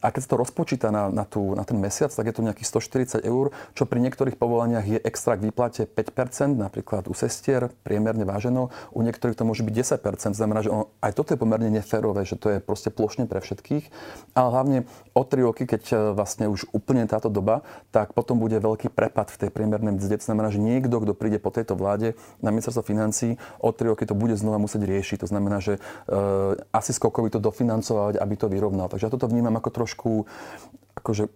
a 0.08 0.14
keď 0.14 0.24
sa 0.24 0.30
to 0.32 0.40
rozpočíta 0.40 0.88
na, 0.88 1.12
na, 1.12 1.28
tú, 1.28 1.52
na 1.52 1.68
ten 1.68 1.76
mesiac, 1.76 2.08
tak 2.08 2.24
je 2.24 2.32
to 2.32 2.40
nejakých 2.40 2.64
140 3.20 3.28
eur, 3.28 3.52
čo 3.76 3.84
pri 3.84 4.00
niektorých 4.00 4.40
povolaniach 4.40 4.88
je 4.88 4.96
extra 5.04 5.36
k 5.36 5.52
výplate 5.52 5.84
5%, 5.84 6.56
napríklad 6.56 7.12
u 7.12 7.14
sestier, 7.14 7.68
priemerne 7.84 8.24
váženo, 8.24 8.72
u 8.96 9.04
niektorých 9.04 9.36
to 9.36 9.44
môže 9.44 9.60
byť 9.68 10.00
10%. 10.00 10.32
Znamená, 10.32 10.64
že 10.64 10.72
on, 10.72 10.88
aj 11.04 11.12
toto 11.12 11.36
je 11.36 11.38
pomerne 11.38 11.68
neférové, 11.68 12.24
že 12.24 12.40
to 12.40 12.56
je 12.56 12.58
proste 12.64 12.88
plošne 12.88 13.28
pre 13.28 13.44
všetkých. 13.44 13.92
Ale 14.32 14.48
hlavne 14.48 14.78
o 15.12 15.22
3 15.28 15.44
roky, 15.44 15.68
keď 15.68 15.82
e, 15.92 15.94
vlastne 16.16 16.48
už 16.48 16.72
úplne 16.72 17.04
táto 17.04 17.28
doba, 17.28 17.60
tak 17.92 18.16
potom 18.16 18.40
bude 18.40 18.56
veľký 18.56 18.88
prepad 18.88 19.28
v 19.28 19.44
tej 19.44 19.50
priemernej 19.52 20.00
mzde. 20.00 20.24
Znamená, 20.24 20.48
že 20.48 20.56
niekto, 20.56 21.04
kto 21.04 21.12
príde 21.12 21.36
po 21.36 21.52
tejto 21.52 21.76
vláde 21.76 22.16
na 22.40 22.48
ministerstvo 22.48 22.80
financí, 22.80 23.36
o 23.60 23.76
3 23.76 23.92
roky 23.92 24.08
to 24.08 24.16
bude 24.16 24.32
znova 24.40 24.56
musieť 24.56 24.88
riešiť. 24.88 25.20
To 25.20 25.28
znamená, 25.28 25.60
že 25.60 25.76
e, 25.76 25.80
asi 26.72 26.96
skokovi 26.96 27.28
to 27.28 27.44
dofinancovať, 27.44 28.16
aby 28.16 28.34
to 28.40 28.48
vyrovnal. 28.48 28.88
Takže 28.88 29.04
ja 29.04 29.12
toto 29.12 29.28
vnímam 29.28 29.52
ako 29.58 29.84
trošku 29.84 29.97
trošku 29.98 30.30
akože 30.94 31.26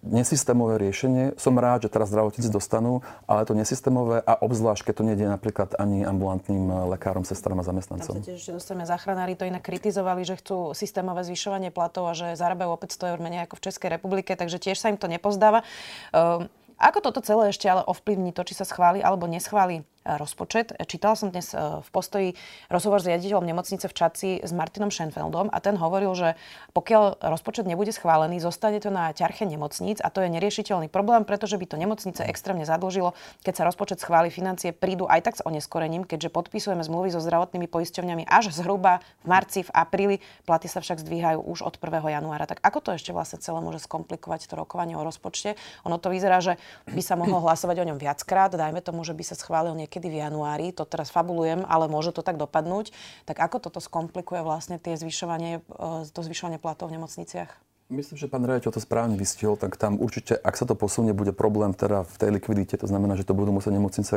nesystémové 0.00 0.80
riešenie. 0.80 1.36
Som 1.36 1.60
rád, 1.60 1.84
že 1.84 1.92
teraz 1.92 2.08
zdravotníci 2.08 2.48
dostanú, 2.48 3.04
ale 3.28 3.44
to 3.44 3.52
nesystémové 3.52 4.24
a 4.24 4.32
obzvlášť, 4.40 4.88
keď 4.88 4.94
to 4.96 5.04
nejde 5.04 5.24
napríklad 5.28 5.76
ani 5.76 6.00
ambulantným 6.00 6.88
lekárom, 6.96 7.28
sestram 7.28 7.60
a 7.60 7.64
zamestnancom. 7.64 8.16
Tam 8.16 8.24
sa 8.24 8.28
tiež 8.32 8.56
dostaneme 8.56 8.88
záchranári, 8.88 9.36
to 9.36 9.44
inak 9.44 9.60
kritizovali, 9.60 10.24
že 10.24 10.40
chcú 10.40 10.72
systémové 10.72 11.28
zvyšovanie 11.28 11.68
platov 11.68 12.08
a 12.08 12.16
že 12.16 12.40
zarábajú 12.40 12.72
o 12.72 12.80
500 12.80 13.12
eur 13.12 13.20
menej 13.20 13.44
ako 13.44 13.60
v 13.60 13.64
Českej 13.68 13.88
republike, 14.00 14.32
takže 14.32 14.56
tiež 14.56 14.80
sa 14.80 14.88
im 14.88 14.96
to 14.96 15.12
nepozdáva. 15.12 15.60
Uh, 16.08 16.48
ako 16.80 17.04
toto 17.04 17.20
celé 17.20 17.52
ešte 17.52 17.68
ale 17.68 17.84
ovplyvní 17.84 18.32
to, 18.32 18.48
či 18.48 18.56
sa 18.56 18.64
schváli 18.64 19.04
alebo 19.04 19.28
neschváli 19.28 19.84
rozpočet. 20.14 20.70
Čítala 20.86 21.18
som 21.18 21.34
dnes 21.34 21.50
e, 21.50 21.58
v 21.58 21.88
postoji 21.90 22.38
rozhovor 22.70 23.02
s 23.02 23.10
riaditeľom 23.10 23.42
nemocnice 23.42 23.90
v 23.90 23.94
Čaci 23.94 24.30
s 24.46 24.54
Martinom 24.54 24.94
Schenfeldom 24.94 25.50
a 25.50 25.58
ten 25.58 25.74
hovoril, 25.74 26.14
že 26.14 26.38
pokiaľ 26.70 27.26
rozpočet 27.26 27.66
nebude 27.66 27.90
schválený, 27.90 28.38
zostane 28.38 28.78
to 28.78 28.94
na 28.94 29.10
ťarche 29.10 29.42
nemocníc 29.42 29.98
a 29.98 30.14
to 30.14 30.22
je 30.22 30.30
neriešiteľný 30.30 30.86
problém, 30.86 31.26
pretože 31.26 31.58
by 31.58 31.66
to 31.66 31.74
nemocnice 31.74 32.22
extrémne 32.22 32.62
zadlžilo. 32.62 33.18
Keď 33.42 33.54
sa 33.58 33.66
rozpočet 33.66 33.98
schváli, 33.98 34.30
financie 34.30 34.70
prídu 34.70 35.10
aj 35.10 35.26
tak 35.26 35.34
s 35.34 35.42
oneskorením, 35.42 36.06
keďže 36.06 36.30
podpisujeme 36.30 36.86
zmluvy 36.86 37.10
so 37.10 37.18
zdravotnými 37.18 37.66
poisťovňami 37.66 38.30
až 38.30 38.54
zhruba 38.54 39.02
v 39.24 39.26
marci, 39.26 39.66
v 39.66 39.74
apríli. 39.74 40.16
Platy 40.46 40.70
sa 40.70 40.78
však 40.78 41.02
zdvíhajú 41.02 41.42
už 41.42 41.66
od 41.66 41.74
1. 41.80 42.14
januára. 42.14 42.46
Tak 42.46 42.62
ako 42.62 42.78
to 42.78 42.90
ešte 42.94 43.10
vlastne 43.16 43.40
celé 43.40 43.58
môže 43.64 43.82
skomplikovať 43.82 44.46
to 44.46 44.54
rokovanie 44.54 44.94
o 44.94 45.02
rozpočte? 45.02 45.56
Ono 45.88 45.96
to 45.96 46.12
vyzerá, 46.12 46.44
že 46.44 46.60
by 46.86 47.00
sa 47.00 47.16
mohlo 47.16 47.40
hlasovať 47.40 47.82
o 47.82 47.88
ňom 47.88 47.98
viackrát. 47.98 48.52
Dajme 48.52 48.84
tomu, 48.84 49.00
že 49.02 49.16
by 49.16 49.24
sa 49.24 49.34
schválil 49.34 49.72
niekedy 49.72 49.95
niekedy 49.96 50.12
v 50.12 50.20
januári, 50.20 50.76
to 50.76 50.84
teraz 50.84 51.08
fabulujem, 51.08 51.64
ale 51.64 51.88
môže 51.88 52.12
to 52.12 52.20
tak 52.20 52.36
dopadnúť, 52.36 52.92
tak 53.24 53.40
ako 53.40 53.64
toto 53.64 53.80
skomplikuje 53.80 54.44
vlastne 54.44 54.76
tie 54.76 54.92
zvyšovanie, 54.92 55.64
e, 55.64 56.04
to 56.12 56.20
zvyšovanie 56.20 56.60
platov 56.60 56.92
v 56.92 57.00
nemocniciach? 57.00 57.65
Myslím, 57.86 58.18
že 58.18 58.26
pán 58.26 58.42
riaditeľ 58.42 58.74
to 58.74 58.82
správne 58.82 59.14
vystihol, 59.14 59.54
tak 59.54 59.78
tam 59.78 60.02
určite, 60.02 60.34
ak 60.34 60.58
sa 60.58 60.66
to 60.66 60.74
posunie, 60.74 61.14
bude 61.14 61.30
problém 61.30 61.70
teda 61.70 62.02
v 62.02 62.14
tej 62.18 62.30
likvidite. 62.34 62.74
To 62.82 62.90
znamená, 62.90 63.14
že 63.14 63.22
to 63.22 63.30
budú 63.30 63.54
musieť 63.54 63.78
nemocnice 63.78 64.14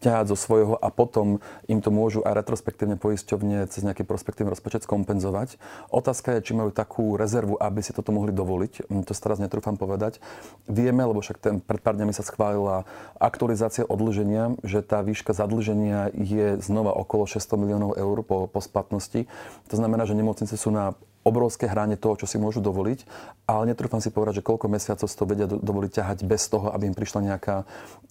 ťahať 0.00 0.32
zo 0.32 0.36
svojho 0.40 0.80
a 0.80 0.88
potom 0.88 1.44
im 1.68 1.84
to 1.84 1.92
môžu 1.92 2.24
aj 2.24 2.32
retrospektívne 2.40 2.96
poisťovne 2.96 3.68
cez 3.68 3.84
nejaký 3.84 4.08
prospektívny 4.08 4.56
rozpočet 4.56 4.88
kompenzovať. 4.88 5.60
Otázka 5.92 6.40
je, 6.40 6.40
či 6.40 6.52
majú 6.56 6.72
takú 6.72 7.20
rezervu, 7.20 7.60
aby 7.60 7.84
si 7.84 7.92
toto 7.92 8.16
mohli 8.16 8.32
dovoliť. 8.32 8.88
Hm, 8.88 9.04
to 9.04 9.12
sa 9.12 9.28
teraz 9.28 9.44
netrúfam 9.44 9.76
povedať. 9.76 10.16
Vieme, 10.64 11.04
lebo 11.04 11.20
však 11.20 11.36
ten, 11.36 11.60
pred 11.60 11.84
pár 11.84 12.00
dňami 12.00 12.16
sa 12.16 12.24
schválila 12.24 12.88
aktualizácia 13.20 13.84
odlženia, 13.84 14.56
že 14.64 14.80
tá 14.80 15.04
výška 15.04 15.36
zadlženia 15.36 16.08
je 16.16 16.56
znova 16.64 16.96
okolo 16.96 17.28
600 17.28 17.60
miliónov 17.60 17.92
eur 17.92 18.24
po, 18.24 18.48
po 18.48 18.60
splatnosti. 18.64 19.28
To 19.68 19.76
znamená, 19.76 20.08
že 20.08 20.16
nemocnice 20.16 20.56
sú 20.56 20.72
na 20.72 20.96
obrovské 21.22 21.70
hranie 21.70 21.94
toho, 21.94 22.18
čo 22.18 22.26
si 22.26 22.36
môžu 22.38 22.58
dovoliť, 22.58 23.06
ale 23.46 23.70
netrúfam 23.70 24.02
si 24.02 24.10
povedať, 24.10 24.42
že 24.42 24.46
koľko 24.46 24.66
mesiacov 24.66 25.06
si 25.06 25.16
to 25.16 25.24
vedia 25.26 25.46
dovoliť 25.46 25.90
ťahať 26.02 26.18
bez 26.26 26.46
toho, 26.50 26.74
aby 26.74 26.90
im 26.90 26.96
prišla 26.98 27.20
nejaká, 27.34 27.56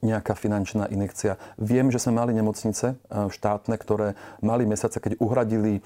nejaká 0.03 0.33
finančná 0.35 0.87
inekcia. 0.87 1.35
Viem, 1.59 1.91
že 1.91 1.99
sme 1.99 2.19
mali 2.19 2.31
nemocnice 2.31 2.95
e, 2.95 2.95
štátne, 3.27 3.75
ktoré 3.75 4.15
mali 4.39 4.63
mesiace, 4.63 5.03
keď 5.03 5.19
uhradili 5.19 5.79
e, 5.79 5.81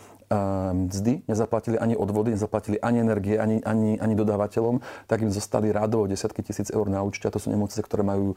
mzdy, 0.89 1.25
nezaplatili 1.25 1.81
ani 1.81 1.97
odvody, 1.97 2.37
nezaplatili 2.37 2.77
ani 2.77 3.01
energie, 3.01 3.41
ani, 3.41 3.61
ani, 3.65 3.97
ani 3.97 4.13
dodávateľom, 4.13 4.81
tak 5.09 5.25
im 5.25 5.33
zostali 5.33 5.73
rádovo 5.73 6.05
desiatky 6.05 6.45
tisíc 6.45 6.69
eur 6.69 6.85
na 6.89 7.01
účte. 7.01 7.25
A 7.25 7.33
to 7.33 7.41
sú 7.41 7.49
nemocnice, 7.49 7.81
ktoré 7.81 8.05
majú 8.05 8.33
e, 8.33 8.35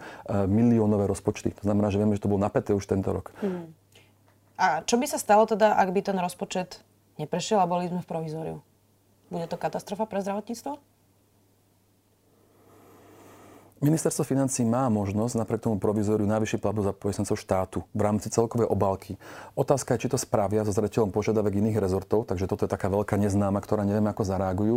miliónové 0.49 1.05
rozpočty. 1.09 1.53
To 1.61 1.65
znamená, 1.69 1.93
že 1.93 2.01
vieme, 2.01 2.17
že 2.17 2.25
to 2.25 2.33
bolo 2.33 2.41
napäté 2.41 2.73
už 2.73 2.89
tento 2.89 3.13
rok. 3.13 3.33
Hmm. 3.45 3.73
A 4.59 4.83
čo 4.83 4.99
by 4.99 5.07
sa 5.07 5.23
stalo 5.23 5.47
teda, 5.47 5.79
ak 5.79 5.95
by 5.95 6.03
ten 6.03 6.19
rozpočet 6.19 6.83
neprešiel 7.15 7.63
a 7.63 7.71
boli 7.71 7.87
sme 7.87 8.03
v 8.03 8.11
provizóriu? 8.11 8.57
Bude 9.29 9.45
to 9.45 9.61
katastrofa 9.61 10.09
pre 10.09 10.25
zdravotníctvo? 10.25 10.81
Ministerstvo 13.79 14.27
financí 14.27 14.67
má 14.67 14.91
možnosť 14.91 15.39
napriek 15.39 15.63
tomu 15.63 15.79
provizóriu 15.79 16.27
najvyšší 16.27 16.59
platbu 16.59 16.83
za 16.83 16.91
poistensov 16.91 17.39
štátu 17.39 17.87
v 17.95 18.01
rámci 18.03 18.27
celkovej 18.27 18.67
obálky. 18.67 19.15
Otázka 19.55 19.95
je, 19.95 20.03
či 20.03 20.11
to 20.11 20.19
spravia 20.19 20.67
so 20.67 20.75
zreteľom 20.75 21.15
požiadavek 21.15 21.63
iných 21.63 21.79
rezortov, 21.79 22.27
takže 22.27 22.51
toto 22.51 22.67
je 22.67 22.75
taká 22.75 22.91
veľká 22.91 23.15
neznáma, 23.15 23.63
ktorá 23.63 23.87
neviem, 23.87 24.11
ako 24.11 24.27
zareagujú. 24.27 24.77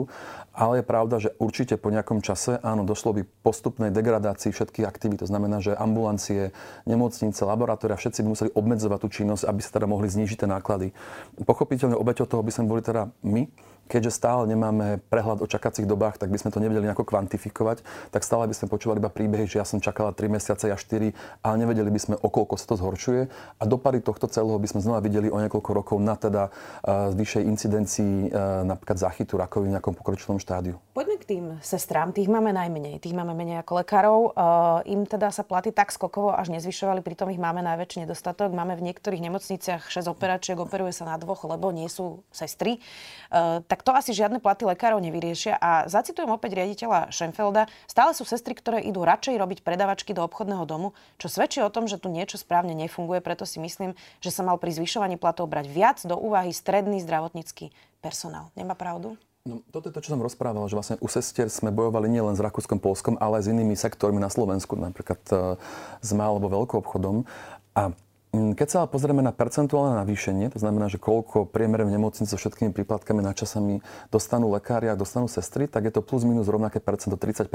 Ale 0.53 0.79
je 0.79 0.85
pravda, 0.85 1.15
že 1.17 1.33
určite 1.41 1.81
po 1.81 1.89
nejakom 1.89 2.21
čase, 2.21 2.61
áno, 2.61 2.85
došlo 2.85 3.17
by 3.17 3.21
postupnej 3.41 3.89
degradácii 3.89 4.53
všetkých 4.53 4.85
aktivít. 4.85 5.25
To 5.25 5.31
znamená, 5.33 5.65
že 5.65 5.73
ambulancie, 5.73 6.53
nemocnice, 6.85 7.41
laboratória, 7.41 7.97
všetci 7.97 8.21
by 8.21 8.27
museli 8.37 8.49
obmedzovať 8.53 8.99
tú 9.01 9.09
činnosť, 9.09 9.49
aby 9.49 9.59
sa 9.65 9.81
teda 9.81 9.89
mohli 9.89 10.13
znížiť 10.13 10.45
tie 10.45 10.49
náklady. 10.53 10.93
Pochopiteľne 11.41 11.97
obeťou 11.97 12.29
toho 12.29 12.45
by 12.45 12.53
sme 12.53 12.69
boli 12.69 12.85
teda 12.85 13.09
my, 13.25 13.49
keďže 13.89 14.13
stále 14.13 14.45
nemáme 14.45 15.01
prehľad 15.09 15.41
o 15.41 15.47
čakacích 15.49 15.89
dobách, 15.89 16.21
tak 16.21 16.29
by 16.29 16.37
sme 16.37 16.53
to 16.53 16.61
nevedeli 16.61 16.85
nejako 16.85 17.09
kvantifikovať, 17.09 17.81
tak 18.13 18.21
stále 18.21 18.45
by 18.45 18.55
sme 18.55 18.69
počúvali 18.69 19.01
iba 19.01 19.09
príbehy, 19.09 19.49
že 19.49 19.59
ja 19.59 19.65
som 19.65 19.81
čakala 19.81 20.13
3 20.13 20.29
mesiace, 20.29 20.69
ja 20.69 20.77
4, 20.77 21.11
ale 21.41 21.55
nevedeli 21.57 21.89
by 21.89 21.99
sme, 21.99 22.15
o 22.21 22.29
koľko 22.29 22.55
sa 22.55 22.65
to 22.69 22.75
zhoršuje. 22.77 23.27
A 23.59 23.63
dopady 23.65 24.05
tohto 24.05 24.29
celého 24.29 24.61
by 24.61 24.67
sme 24.69 24.85
znova 24.85 25.01
videli 25.01 25.27
o 25.27 25.41
niekoľko 25.41 25.71
rokov 25.73 25.97
na 25.97 26.13
teda 26.13 26.53
uh, 26.53 27.09
vyššej 27.11 27.43
incidencii 27.49 28.13
uh, 28.29 28.63
napríklad 28.67 29.01
zachytu 29.01 29.35
rakoviny 29.41 29.71
v 29.71 29.73
nejakom 29.79 29.95
pokročilom 29.95 30.35
štádiu. 30.35 30.75
Poďme 30.91 31.10
tým 31.31 31.55
sestrám, 31.63 32.11
tých 32.11 32.27
máme 32.27 32.51
najmenej, 32.51 32.99
tých 32.99 33.15
máme 33.15 33.31
menej 33.31 33.63
ako 33.63 33.79
lekárov. 33.79 34.19
Uh, 34.35 34.83
im 34.83 35.07
teda 35.07 35.31
sa 35.31 35.47
platy 35.47 35.71
tak 35.71 35.95
skokovo 35.95 36.35
až 36.35 36.51
nezvyšovali, 36.51 36.99
pritom 36.99 37.31
ich 37.31 37.39
máme 37.39 37.63
najväčší 37.63 38.03
nedostatok. 38.03 38.51
Máme 38.51 38.75
v 38.75 38.91
niektorých 38.91 39.23
nemocniciach 39.23 39.87
6 39.87 40.11
operačiek, 40.11 40.59
operuje 40.59 40.91
sa 40.91 41.07
na 41.07 41.15
dvoch, 41.15 41.47
lebo 41.47 41.71
nie 41.71 41.87
sú 41.87 42.19
sestry. 42.35 42.83
Uh, 43.31 43.63
tak 43.63 43.87
to 43.87 43.95
asi 43.95 44.11
žiadne 44.11 44.43
platy 44.43 44.67
lekárov 44.67 44.99
nevyriešia. 44.99 45.55
A 45.55 45.87
zacitujem 45.87 46.27
opäť 46.27 46.59
riaditeľa 46.59 47.15
Schenfelda. 47.15 47.71
Stále 47.87 48.11
sú 48.11 48.27
sestry, 48.27 48.51
ktoré 48.51 48.83
idú 48.83 49.07
radšej 49.07 49.39
robiť 49.39 49.63
predavačky 49.63 50.11
do 50.11 50.27
obchodného 50.27 50.67
domu, 50.67 50.91
čo 51.15 51.31
svedčí 51.31 51.63
o 51.63 51.71
tom, 51.71 51.87
že 51.87 51.95
tu 51.95 52.11
niečo 52.11 52.35
správne 52.35 52.75
nefunguje. 52.75 53.23
Preto 53.23 53.47
si 53.47 53.63
myslím, 53.63 53.95
že 54.19 54.35
sa 54.35 54.43
mal 54.43 54.59
pri 54.59 54.75
zvyšovaní 54.75 55.15
platov 55.15 55.47
brať 55.47 55.71
viac 55.71 56.03
do 56.03 56.19
úvahy 56.19 56.51
stredný 56.51 56.99
zdravotnícky 56.99 57.71
personál. 58.03 58.51
Nemá 58.59 58.75
pravdu? 58.75 59.15
No, 59.41 59.65
toto 59.73 59.89
je 59.89 59.93
to, 59.97 60.05
čo 60.05 60.13
som 60.13 60.21
rozprával, 60.21 60.69
že 60.69 60.77
vlastne 60.77 60.97
u 61.01 61.09
sestier 61.09 61.49
sme 61.49 61.73
bojovali 61.73 62.05
nielen 62.05 62.37
s 62.37 62.43
Rakúskom, 62.45 62.77
Polskom, 62.77 63.17
ale 63.17 63.41
aj 63.41 63.49
s 63.49 63.51
inými 63.51 63.73
sektormi 63.73 64.21
na 64.21 64.29
Slovensku, 64.29 64.77
napríklad 64.77 65.21
uh, 65.33 65.57
s 65.97 66.09
malou 66.13 66.37
alebo 66.37 66.61
veľkou 66.61 66.77
obchodom. 66.85 67.25
A 67.73 67.97
Mm, 68.31 68.55
keď 68.55 68.67
sa 68.71 68.79
pozrieme 68.87 69.19
na 69.19 69.35
percentuálne 69.35 69.99
navýšenie, 69.99 70.55
to 70.55 70.59
znamená, 70.63 70.87
že 70.87 70.95
koľko 70.95 71.51
priemere 71.51 71.83
v 71.83 71.99
nemocnici 71.99 72.31
so 72.31 72.39
všetkými 72.39 72.71
príplatkami 72.71 73.19
na 73.19 73.35
časami 73.35 73.83
dostanú 74.07 74.47
lekári 74.55 74.87
a 74.87 74.95
dostanú 74.95 75.27
sestry, 75.27 75.67
tak 75.67 75.91
je 75.91 75.99
to 75.99 75.99
plus 75.99 76.23
minus 76.23 76.47
rovnaké 76.47 76.79
percento, 76.79 77.19
30 77.19 77.51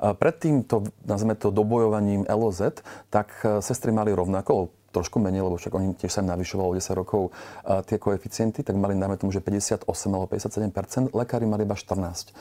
Predtým 0.00 0.64
to, 0.68 0.84
nazveme 1.04 1.34
to 1.36 1.48
dobojovaním 1.48 2.28
LOZ, 2.28 2.84
tak 3.08 3.32
e, 3.42 3.64
sestry 3.64 3.92
mali 3.92 4.12
rovnako, 4.12 4.72
trošku 4.92 5.20
menej, 5.20 5.44
lebo 5.44 5.60
však 5.60 5.72
oni 5.76 5.88
tiež 5.96 6.08
sa 6.08 6.24
im 6.24 6.32
navyšovalo 6.32 6.76
10 6.76 7.00
rokov 7.00 7.28
e, 7.28 7.30
tie 7.84 7.96
koeficienty, 8.00 8.64
tak 8.64 8.76
mali, 8.76 8.96
dajme 8.96 9.20
tomu, 9.20 9.32
že 9.32 9.44
58 9.44 9.84
alebo 9.88 10.26
57 10.28 11.12
lekári 11.12 11.44
mali 11.44 11.68
iba 11.68 11.76
14 11.76 12.32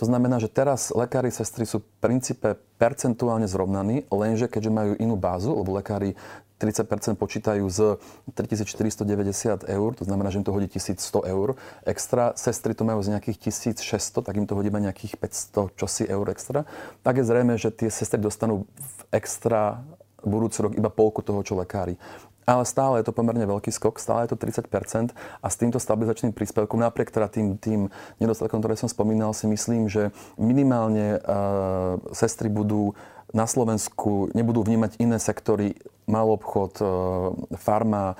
to 0.00 0.08
znamená, 0.08 0.40
že 0.40 0.48
teraz 0.48 0.88
lekári, 0.96 1.28
sestry 1.28 1.68
sú 1.68 1.84
v 1.84 1.88
princípe 2.00 2.56
percentuálne 2.80 3.44
zrovnaní, 3.44 4.08
lenže 4.08 4.48
keďže 4.48 4.72
majú 4.72 4.92
inú 4.96 5.12
bázu, 5.20 5.52
lebo 5.52 5.76
lekári 5.76 6.16
30% 6.60 7.16
počítajú 7.16 7.64
z 7.72 7.96
3490 8.36 9.64
eur, 9.64 9.90
to 9.96 10.04
znamená, 10.04 10.28
že 10.28 10.38
im 10.38 10.44
to 10.44 10.52
hodí 10.52 10.68
1100 10.68 11.00
eur 11.24 11.56
extra. 11.88 12.36
Sestry 12.36 12.76
to 12.76 12.84
majú 12.84 13.00
z 13.00 13.16
nejakých 13.16 13.48
1600, 13.48 14.20
tak 14.20 14.36
im 14.36 14.44
to 14.44 14.52
hodí 14.52 14.68
iba 14.68 14.76
nejakých 14.76 15.16
500 15.16 15.80
čosi 15.80 16.04
eur 16.04 16.28
extra. 16.28 16.68
Tak 17.00 17.16
je 17.16 17.24
zrejme, 17.24 17.56
že 17.56 17.72
tie 17.72 17.88
sestry 17.88 18.20
dostanú 18.20 18.68
v 18.76 19.00
extra 19.16 19.80
budúci 20.20 20.60
rok 20.60 20.76
iba 20.76 20.92
polku 20.92 21.24
toho, 21.24 21.40
čo 21.40 21.56
lekári. 21.56 21.96
Ale 22.48 22.64
stále 22.66 23.00
je 23.00 23.06
to 23.06 23.16
pomerne 23.16 23.44
veľký 23.44 23.70
skok, 23.70 24.00
stále 24.00 24.26
je 24.26 24.32
to 24.34 24.40
30% 24.40 25.12
a 25.14 25.46
s 25.46 25.56
týmto 25.60 25.78
stabilizačným 25.78 26.32
príspevkom, 26.32 26.80
napriek 26.80 27.12
teda 27.12 27.28
tým, 27.28 27.60
tým 27.60 27.92
nedostatkom, 28.18 28.58
ktoré 28.58 28.74
som 28.74 28.90
spomínal, 28.90 29.36
si 29.36 29.46
myslím, 29.46 29.86
že 29.86 30.10
minimálne 30.40 31.20
uh, 31.20 32.00
sestry 32.10 32.48
budú 32.50 32.96
na 33.30 33.46
Slovensku 33.46 34.34
nebudú 34.34 34.66
vnímať 34.66 34.98
iné 34.98 35.22
sektory, 35.22 35.78
malobchod, 36.10 36.82
farma, 37.54 38.18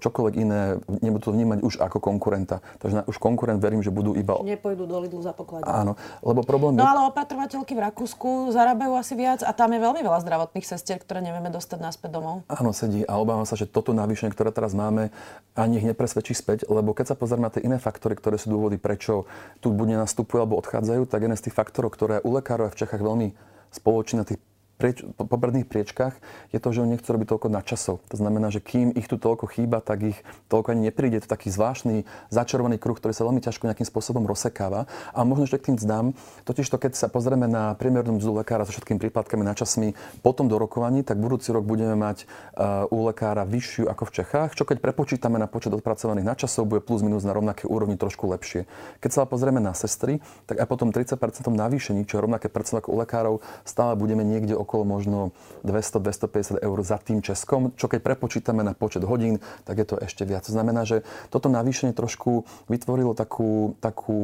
čokoľvek 0.00 0.34
iné, 0.36 0.78
nebudú 1.00 1.28
to 1.28 1.32
vnímať 1.32 1.58
už 1.64 1.74
ako 1.80 1.98
konkurenta. 2.00 2.60
Takže 2.78 3.08
už 3.08 3.16
konkurent 3.16 3.60
verím, 3.60 3.80
že 3.80 3.88
budú 3.88 4.12
iba... 4.12 4.36
Nepôjdu 4.44 4.84
do 4.84 4.96
Lidlu 5.00 5.20
za 5.24 5.32
pokladňu. 5.32 5.66
Áno, 5.66 5.92
lebo 6.20 6.44
problém... 6.44 6.76
No 6.76 6.84
ale 6.84 7.08
opatrovateľky 7.08 7.72
v 7.72 7.82
Rakúsku 7.88 8.52
zarábajú 8.52 8.92
asi 8.94 9.16
viac 9.16 9.40
a 9.40 9.50
tam 9.56 9.72
je 9.72 9.80
veľmi 9.80 10.04
veľa 10.04 10.20
zdravotných 10.20 10.66
sestier, 10.68 11.00
ktoré 11.00 11.24
nevieme 11.24 11.48
dostať 11.48 11.78
naspäť 11.80 12.20
domov. 12.20 12.44
Áno, 12.52 12.76
sedí 12.76 13.02
a 13.08 13.16
obávam 13.16 13.48
sa, 13.48 13.56
že 13.56 13.64
toto 13.64 13.96
navýšenie, 13.96 14.32
ktoré 14.36 14.52
teraz 14.52 14.76
máme, 14.76 15.08
ani 15.56 15.80
ich 15.80 15.86
nepresvedčí 15.88 16.36
späť, 16.36 16.68
lebo 16.68 16.92
keď 16.92 17.14
sa 17.14 17.16
pozrieme 17.16 17.48
na 17.48 17.52
tie 17.52 17.64
iné 17.64 17.80
faktory, 17.80 18.14
ktoré 18.14 18.36
sú 18.36 18.52
dôvody, 18.52 18.76
prečo 18.76 19.24
tu 19.64 19.72
buď 19.72 19.96
nenastupujú 19.96 20.44
alebo 20.44 20.60
odchádzajú, 20.60 21.08
tak 21.08 21.24
jeden 21.24 21.36
z 21.40 21.48
tých 21.48 21.56
faktorov, 21.56 21.94
ktoré 21.96 22.20
u 22.20 22.30
lekárov 22.36 22.68
v 22.68 22.78
Čechách 22.78 23.00
veľmi 23.00 23.32
spoločný 23.74 24.22
na 24.22 24.26
tých 24.28 24.38
prieč, 24.76 25.02
po 25.16 25.24
popredných 25.24 25.66
priečkách 25.66 26.14
je 26.50 26.58
to, 26.60 26.68
že 26.70 26.82
oni 26.84 26.98
nechcú 26.98 27.08
robiť 27.14 27.28
toľko 27.30 27.48
nadčasov. 27.50 27.96
To 28.10 28.16
znamená, 28.16 28.50
že 28.52 28.60
kým 28.60 28.92
ich 28.92 29.06
tu 29.08 29.16
toľko 29.16 29.50
chýba, 29.50 29.80
tak 29.80 30.14
ich 30.14 30.18
toľko 30.52 30.74
ani 30.74 30.90
nepríde. 30.90 31.22
To 31.24 31.28
taký 31.30 31.48
zvláštny 31.50 32.04
začarovaný 32.30 32.76
kruh, 32.76 32.94
ktorý 32.94 33.16
sa 33.16 33.24
veľmi 33.24 33.40
ťažko 33.40 33.70
nejakým 33.70 33.86
spôsobom 33.86 34.26
rozsekáva. 34.26 34.86
A 35.14 35.22
možno 35.22 35.46
ešte 35.46 35.62
k 35.62 35.66
tým 35.72 35.78
zdám, 35.80 36.06
totiž 36.44 36.66
to, 36.68 36.76
keď 36.76 36.98
sa 36.98 37.06
pozrieme 37.08 37.46
na 37.46 37.72
priemernú 37.78 38.18
mzdu 38.18 38.42
lekára 38.42 38.66
so 38.66 38.74
všetkými 38.74 39.00
príplatkami 39.00 39.46
časmi 39.54 39.94
potom 40.20 40.50
do 40.50 40.58
rokovaní, 40.58 41.06
tak 41.06 41.22
budúci 41.22 41.54
rok 41.54 41.62
budeme 41.62 41.94
mať 41.94 42.26
uh, 42.26 42.90
u 42.90 43.06
lekára 43.06 43.46
vyššiu 43.46 43.86
ako 43.86 44.10
v 44.10 44.14
Čechách, 44.20 44.50
čo 44.58 44.66
keď 44.66 44.82
prepočítame 44.82 45.38
na 45.38 45.46
počet 45.46 45.70
odpracovaných 45.70 46.26
načasov, 46.26 46.66
bude 46.66 46.82
plus 46.82 47.06
minus 47.06 47.22
na 47.22 47.30
rovnaké 47.30 47.70
úrovni 47.70 47.94
trošku 47.94 48.26
lepšie. 48.26 48.66
Keď 48.98 49.10
sa 49.14 49.22
pozrieme 49.24 49.62
na 49.62 49.72
sestry, 49.72 50.18
tak 50.50 50.58
aj 50.58 50.66
potom 50.66 50.90
30% 50.90 51.14
navýšení, 51.46 52.04
čo 52.04 52.18
je 52.18 52.24
rovnaké 52.26 52.50
percento 52.50 52.82
ako 52.82 52.90
u 52.90 52.98
lekárov, 53.00 53.34
stále 53.62 53.94
budeme 53.94 54.26
niekde 54.26 54.58
okolo 54.64 54.88
možno 54.88 55.36
200-250 55.62 56.64
eur 56.64 56.78
za 56.80 56.98
tým 56.98 57.20
Českom, 57.20 57.70
čo 57.76 57.86
keď 57.86 58.00
prepočítame 58.00 58.64
na 58.64 58.72
počet 58.72 59.04
hodín, 59.04 59.38
tak 59.68 59.78
je 59.78 59.86
to 59.86 59.96
ešte 60.00 60.24
viac. 60.24 60.48
To 60.48 60.52
znamená, 60.52 60.88
že 60.88 61.04
toto 61.28 61.52
navýšenie 61.52 61.92
trošku 61.92 62.48
vytvorilo 62.66 63.12
takú, 63.12 63.76
takú, 63.78 64.18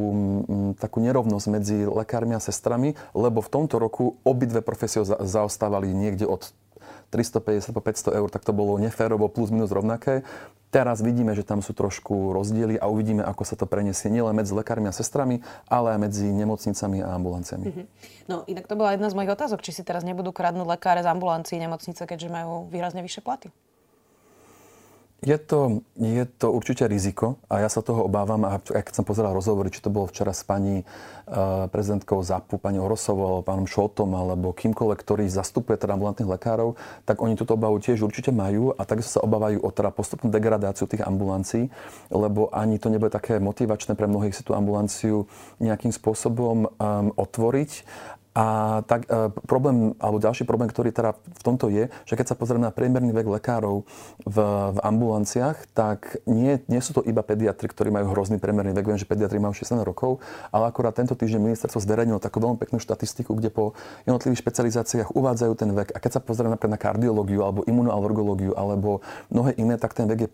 mm, 0.49 0.71
takú 0.81 0.97
nerovnosť 0.99 1.47
medzi 1.47 1.77
lekármi 1.85 2.35
a 2.35 2.41
sestrami, 2.43 2.97
lebo 3.13 3.39
v 3.39 3.51
tomto 3.53 3.77
roku 3.77 4.19
obidve 4.25 4.65
profesie 4.65 5.05
zaostávali 5.05 5.93
niekde 5.93 6.25
od 6.25 6.51
350 7.11 7.75
po 7.75 7.83
500 7.83 8.17
eur, 8.17 8.29
tak 8.31 8.47
to 8.47 8.55
bolo 8.55 8.79
neférovo 8.79 9.27
plus 9.27 9.51
minus 9.51 9.69
rovnaké. 9.69 10.23
Teraz 10.71 11.03
vidíme, 11.03 11.35
že 11.35 11.43
tam 11.43 11.59
sú 11.59 11.75
trošku 11.75 12.31
rozdiely 12.31 12.79
a 12.79 12.87
uvidíme, 12.87 13.19
ako 13.27 13.43
sa 13.43 13.59
to 13.59 13.67
preniesie 13.67 14.07
nielen 14.07 14.31
medzi 14.31 14.55
lekármi 14.55 14.87
a 14.87 14.95
sestrami, 14.95 15.43
ale 15.67 15.91
aj 15.91 15.99
medzi 15.99 16.31
nemocnicami 16.31 17.03
a 17.03 17.11
ambulanciami. 17.19 17.65
Mm-hmm. 17.67 17.85
No 18.31 18.47
inak 18.47 18.71
to 18.71 18.79
bola 18.79 18.95
jedna 18.95 19.11
z 19.11 19.15
mojich 19.19 19.35
otázok, 19.35 19.59
či 19.59 19.75
si 19.75 19.83
teraz 19.83 20.07
nebudú 20.07 20.31
kradnúť 20.31 20.63
lekáre 20.63 21.03
z 21.03 21.11
ambulancií 21.11 21.59
nemocnice, 21.59 22.07
keďže 22.07 22.31
majú 22.31 22.71
výrazne 22.71 23.03
vyššie 23.03 23.19
platy. 23.19 23.51
Je 25.21 25.37
to, 25.37 25.85
je 26.01 26.25
to 26.25 26.49
určite 26.49 26.89
riziko 26.89 27.37
a 27.45 27.61
ja 27.61 27.69
sa 27.69 27.85
toho 27.85 28.09
obávam. 28.09 28.41
A 28.41 28.57
keď 28.57 28.89
som 28.89 29.05
pozeral 29.05 29.37
rozhovory, 29.37 29.69
či 29.69 29.77
to 29.77 29.93
bolo 29.93 30.09
včera 30.09 30.33
s 30.33 30.41
pani 30.41 30.81
uh, 30.81 31.69
prezidentkou 31.69 32.25
ZAPu, 32.25 32.57
pani 32.57 32.81
Orosovou, 32.81 33.37
alebo 33.37 33.45
pánom 33.45 33.69
Šoltom, 33.69 34.17
alebo 34.17 34.49
kýmkoľvek, 34.49 34.97
ktorý 34.97 35.29
zastupuje 35.29 35.77
teda 35.77 35.93
ambulantných 35.93 36.25
lekárov, 36.25 36.73
tak 37.05 37.21
oni 37.21 37.37
túto 37.37 37.53
obavu 37.53 37.77
tiež 37.77 38.01
určite 38.01 38.33
majú 38.33 38.73
a 38.73 38.81
takisto 38.81 39.21
sa 39.21 39.21
obávajú 39.21 39.61
o 39.61 39.69
teda 39.69 39.93
postupnú 39.93 40.33
degradáciu 40.33 40.89
tých 40.89 41.05
ambulancií, 41.05 41.69
lebo 42.09 42.49
ani 42.49 42.81
to 42.81 42.89
nebude 42.89 43.13
také 43.13 43.37
motivačné 43.37 43.93
pre 43.93 44.09
mnohých 44.09 44.33
si 44.33 44.41
tú 44.41 44.57
ambulanciu 44.57 45.29
nejakým 45.61 45.93
spôsobom 45.93 46.65
um, 46.65 47.13
otvoriť 47.13 47.85
a 48.31 48.79
tak 48.87 49.11
e, 49.11 49.27
problém, 49.43 49.91
alebo 49.99 50.23
ďalší 50.23 50.47
problém, 50.47 50.71
ktorý 50.71 50.95
teda 50.95 51.19
v 51.19 51.43
tomto 51.43 51.67
je, 51.67 51.91
že 52.07 52.15
keď 52.15 52.31
sa 52.31 52.35
pozrieme 52.39 52.63
na 52.63 52.71
priemerný 52.71 53.11
vek 53.11 53.27
lekárov 53.27 53.83
v, 54.23 54.37
v 54.71 54.77
ambulanciách, 54.79 55.67
tak 55.75 56.15
nie, 56.23 56.63
nie 56.71 56.79
sú 56.79 56.95
to 56.95 57.03
iba 57.03 57.19
pediatri, 57.27 57.67
ktorí 57.67 57.91
majú 57.91 58.15
hrozný 58.15 58.39
priemerný 58.39 58.71
vek. 58.71 58.87
Viem, 58.87 58.99
že 59.03 59.03
pediatri 59.03 59.35
majú 59.35 59.51
60 59.51 59.83
rokov, 59.83 60.23
ale 60.47 60.71
akorát 60.71 60.95
tento 60.95 61.11
týždeň 61.11 61.43
ministerstvo 61.43 61.83
zverejnilo 61.83 62.23
takú 62.23 62.39
veľmi 62.39 62.55
peknú 62.55 62.79
štatistiku, 62.79 63.35
kde 63.35 63.51
po 63.51 63.75
jednotlivých 64.07 64.47
špecializáciách 64.47 65.11
uvádzajú 65.11 65.53
ten 65.59 65.75
vek. 65.75 65.91
A 65.91 65.99
keď 65.99 66.11
sa 66.15 66.21
pozrieme 66.23 66.55
napríklad 66.55 66.79
na 66.79 66.79
kardiológiu 66.79 67.43
alebo 67.43 67.67
imunoalergológiu 67.67 68.55
alebo 68.55 69.03
mnohé 69.27 69.59
iné, 69.59 69.75
tak 69.75 69.91
ten 69.91 70.07
vek 70.07 70.23
je 70.23 70.29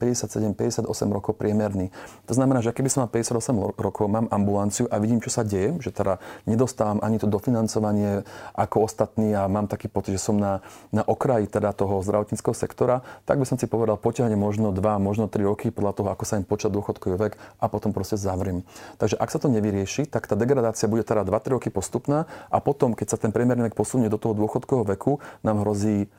57-58 0.53 0.85
rokov 1.09 1.33
priemerný. 1.33 1.89
To 2.29 2.37
znamená, 2.37 2.61
že 2.61 2.77
keby 2.77 2.93
som 2.93 3.09
mal 3.09 3.09
58 3.09 3.41
rokov, 3.73 4.05
mám 4.05 4.29
ambulanciu 4.29 4.85
a 4.93 5.01
vidím, 5.01 5.17
čo 5.17 5.33
sa 5.33 5.41
deje, 5.41 5.73
že 5.81 5.89
teda 5.89 6.21
nedostávam 6.45 7.01
ani 7.01 7.17
to 7.17 7.25
dofinancovanie 7.25 7.86
vzdelávanie 7.87 8.27
ako 8.57 8.77
ostatní 8.83 9.31
a 9.31 9.47
mám 9.47 9.67
taký 9.67 9.87
pocit, 9.87 10.19
že 10.19 10.21
som 10.21 10.35
na, 10.35 10.59
na 10.91 11.03
okraji 11.05 11.47
teda 11.47 11.71
toho 11.71 12.03
zdravotníckého 12.03 12.53
sektora, 12.53 13.05
tak 13.23 13.39
by 13.39 13.45
som 13.47 13.55
si 13.55 13.69
povedal, 13.69 13.95
potiahne 13.95 14.35
možno 14.35 14.75
2, 14.75 14.81
možno 14.99 15.31
3 15.31 15.47
roky 15.47 15.67
podľa 15.71 15.93
toho, 15.95 16.07
ako 16.11 16.23
sa 16.27 16.35
im 16.39 16.45
počať 16.45 16.73
dôchodkový 16.73 17.15
vek 17.15 17.33
a 17.61 17.65
potom 17.71 17.95
proste 17.95 18.19
zavriem. 18.19 18.67
Takže 18.99 19.15
ak 19.15 19.29
sa 19.31 19.39
to 19.39 19.47
nevyrieši, 19.47 20.09
tak 20.09 20.27
tá 20.27 20.35
degradácia 20.35 20.89
bude 20.91 21.07
teda 21.07 21.23
2-3 21.23 21.55
roky 21.55 21.69
postupná 21.71 22.27
a 22.51 22.57
potom, 22.59 22.97
keď 22.97 23.15
sa 23.15 23.17
ten 23.17 23.31
priemerný 23.31 23.71
vek 23.71 23.77
posunie 23.77 24.11
do 24.11 24.19
toho 24.19 24.35
dôchodkového 24.35 24.87
veku, 24.97 25.23
nám 25.45 25.63
hrozí 25.63 26.11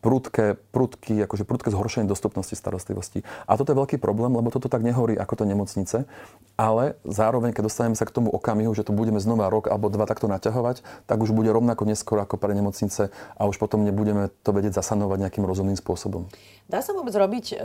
prudké, 0.00 0.56
prudky, 0.72 1.20
akože 1.28 1.44
prudké 1.44 1.68
zhoršenie 1.68 2.08
dostupnosti 2.08 2.56
starostlivosti. 2.56 3.20
A 3.44 3.60
toto 3.60 3.72
je 3.72 3.80
veľký 3.80 3.96
problém, 4.00 4.32
lebo 4.32 4.48
toto 4.48 4.72
tak 4.72 4.80
nehorí 4.80 5.12
ako 5.16 5.34
to 5.40 5.44
nemocnice, 5.44 6.08
ale 6.56 6.96
zároveň, 7.04 7.52
keď 7.52 7.68
dostaneme 7.68 7.96
sa 7.98 8.08
k 8.08 8.14
tomu 8.14 8.32
okamihu, 8.32 8.72
že 8.72 8.86
to 8.86 8.96
budeme 8.96 9.20
znova 9.20 9.52
rok 9.52 9.68
alebo 9.68 9.92
dva 9.92 10.08
takto 10.08 10.24
naťahovať, 10.24 10.80
tak 11.04 11.18
už 11.20 11.36
bude 11.36 11.52
rovnako 11.52 11.84
neskoro 11.84 12.24
ako 12.24 12.40
pre 12.40 12.56
nemocnice 12.56 13.12
a 13.12 13.42
už 13.44 13.60
potom 13.60 13.84
nebudeme 13.84 14.32
to 14.40 14.56
vedieť 14.56 14.80
zasanovať 14.80 15.18
nejakým 15.28 15.44
rozumným 15.44 15.76
spôsobom. 15.76 16.30
Dá 16.64 16.80
sa 16.80 16.96
vôbec 16.96 17.12
robiť 17.12 17.52
e, 17.52 17.56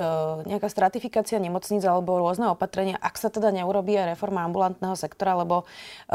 nejaká 0.44 0.68
stratifikácia 0.68 1.40
nemocníc 1.40 1.88
alebo 1.88 2.20
rôzne 2.20 2.52
opatrenia, 2.52 3.00
ak 3.00 3.16
sa 3.16 3.32
teda 3.32 3.48
neurobí 3.56 3.96
aj 3.96 4.20
reforma 4.20 4.44
ambulantného 4.44 4.92
sektora, 5.00 5.40
lebo 5.40 5.64
e, 5.64 5.66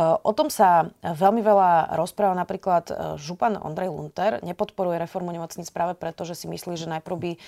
o 0.04 0.32
tom 0.36 0.52
sa 0.52 0.92
veľmi 1.00 1.40
veľa 1.40 1.96
rozpráva 1.96 2.36
napríklad 2.36 2.84
e, 2.92 2.94
župan 3.16 3.56
Ondrej 3.56 3.88
Lunter, 3.88 4.44
nepodporuje 4.44 5.00
reformu 5.00 5.32
nemocníc 5.32 5.72
práve 5.72 5.93
preto, 5.96 6.26
že 6.26 6.34
si 6.34 6.46
myslí, 6.46 6.74
že 6.76 6.90
najprv 6.90 7.16
by 7.16 7.30
e, 7.34 7.38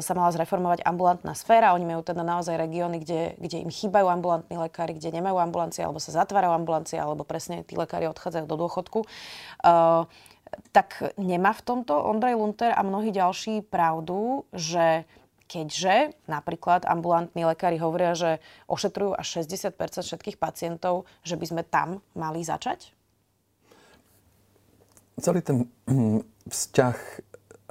sa 0.00 0.12
mala 0.16 0.32
zreformovať 0.34 0.82
ambulantná 0.82 1.32
sféra. 1.36 1.76
Oni 1.76 1.86
majú 1.86 2.02
teda 2.02 2.24
naozaj 2.24 2.58
regióny, 2.58 3.00
kde, 3.04 3.36
kde 3.38 3.62
im 3.62 3.70
chýbajú 3.70 4.08
ambulantní 4.08 4.56
lekári, 4.58 4.96
kde 4.96 5.14
nemajú 5.14 5.38
ambulancie, 5.38 5.84
alebo 5.84 6.00
sa 6.00 6.12
zatvárajú 6.12 6.52
ambulancie, 6.56 6.96
alebo 6.96 7.22
presne 7.22 7.62
tí 7.62 7.76
lekári 7.78 8.10
odchádzajú 8.10 8.44
do 8.48 8.56
dôchodku. 8.56 9.04
Uh, 9.62 10.08
tak 10.72 11.16
nemá 11.16 11.56
v 11.56 11.64
tomto 11.64 11.96
Ondrej 11.96 12.36
Lunter 12.36 12.76
a 12.76 12.84
mnohí 12.84 13.08
ďalší 13.08 13.64
pravdu, 13.64 14.44
že 14.52 15.08
keďže 15.48 16.16
napríklad 16.24 16.88
ambulantní 16.88 17.44
lekári 17.44 17.76
hovoria, 17.76 18.16
že 18.16 18.40
ošetrujú 18.68 19.12
až 19.16 19.44
60% 19.44 19.76
všetkých 20.00 20.40
pacientov, 20.40 21.04
že 21.24 21.36
by 21.36 21.44
sme 21.44 21.62
tam 21.64 22.00
mali 22.16 22.40
začať? 22.40 22.92
Celý 25.20 25.44
ten 25.44 25.68
hm, 25.84 26.24
vzťah 26.48 26.96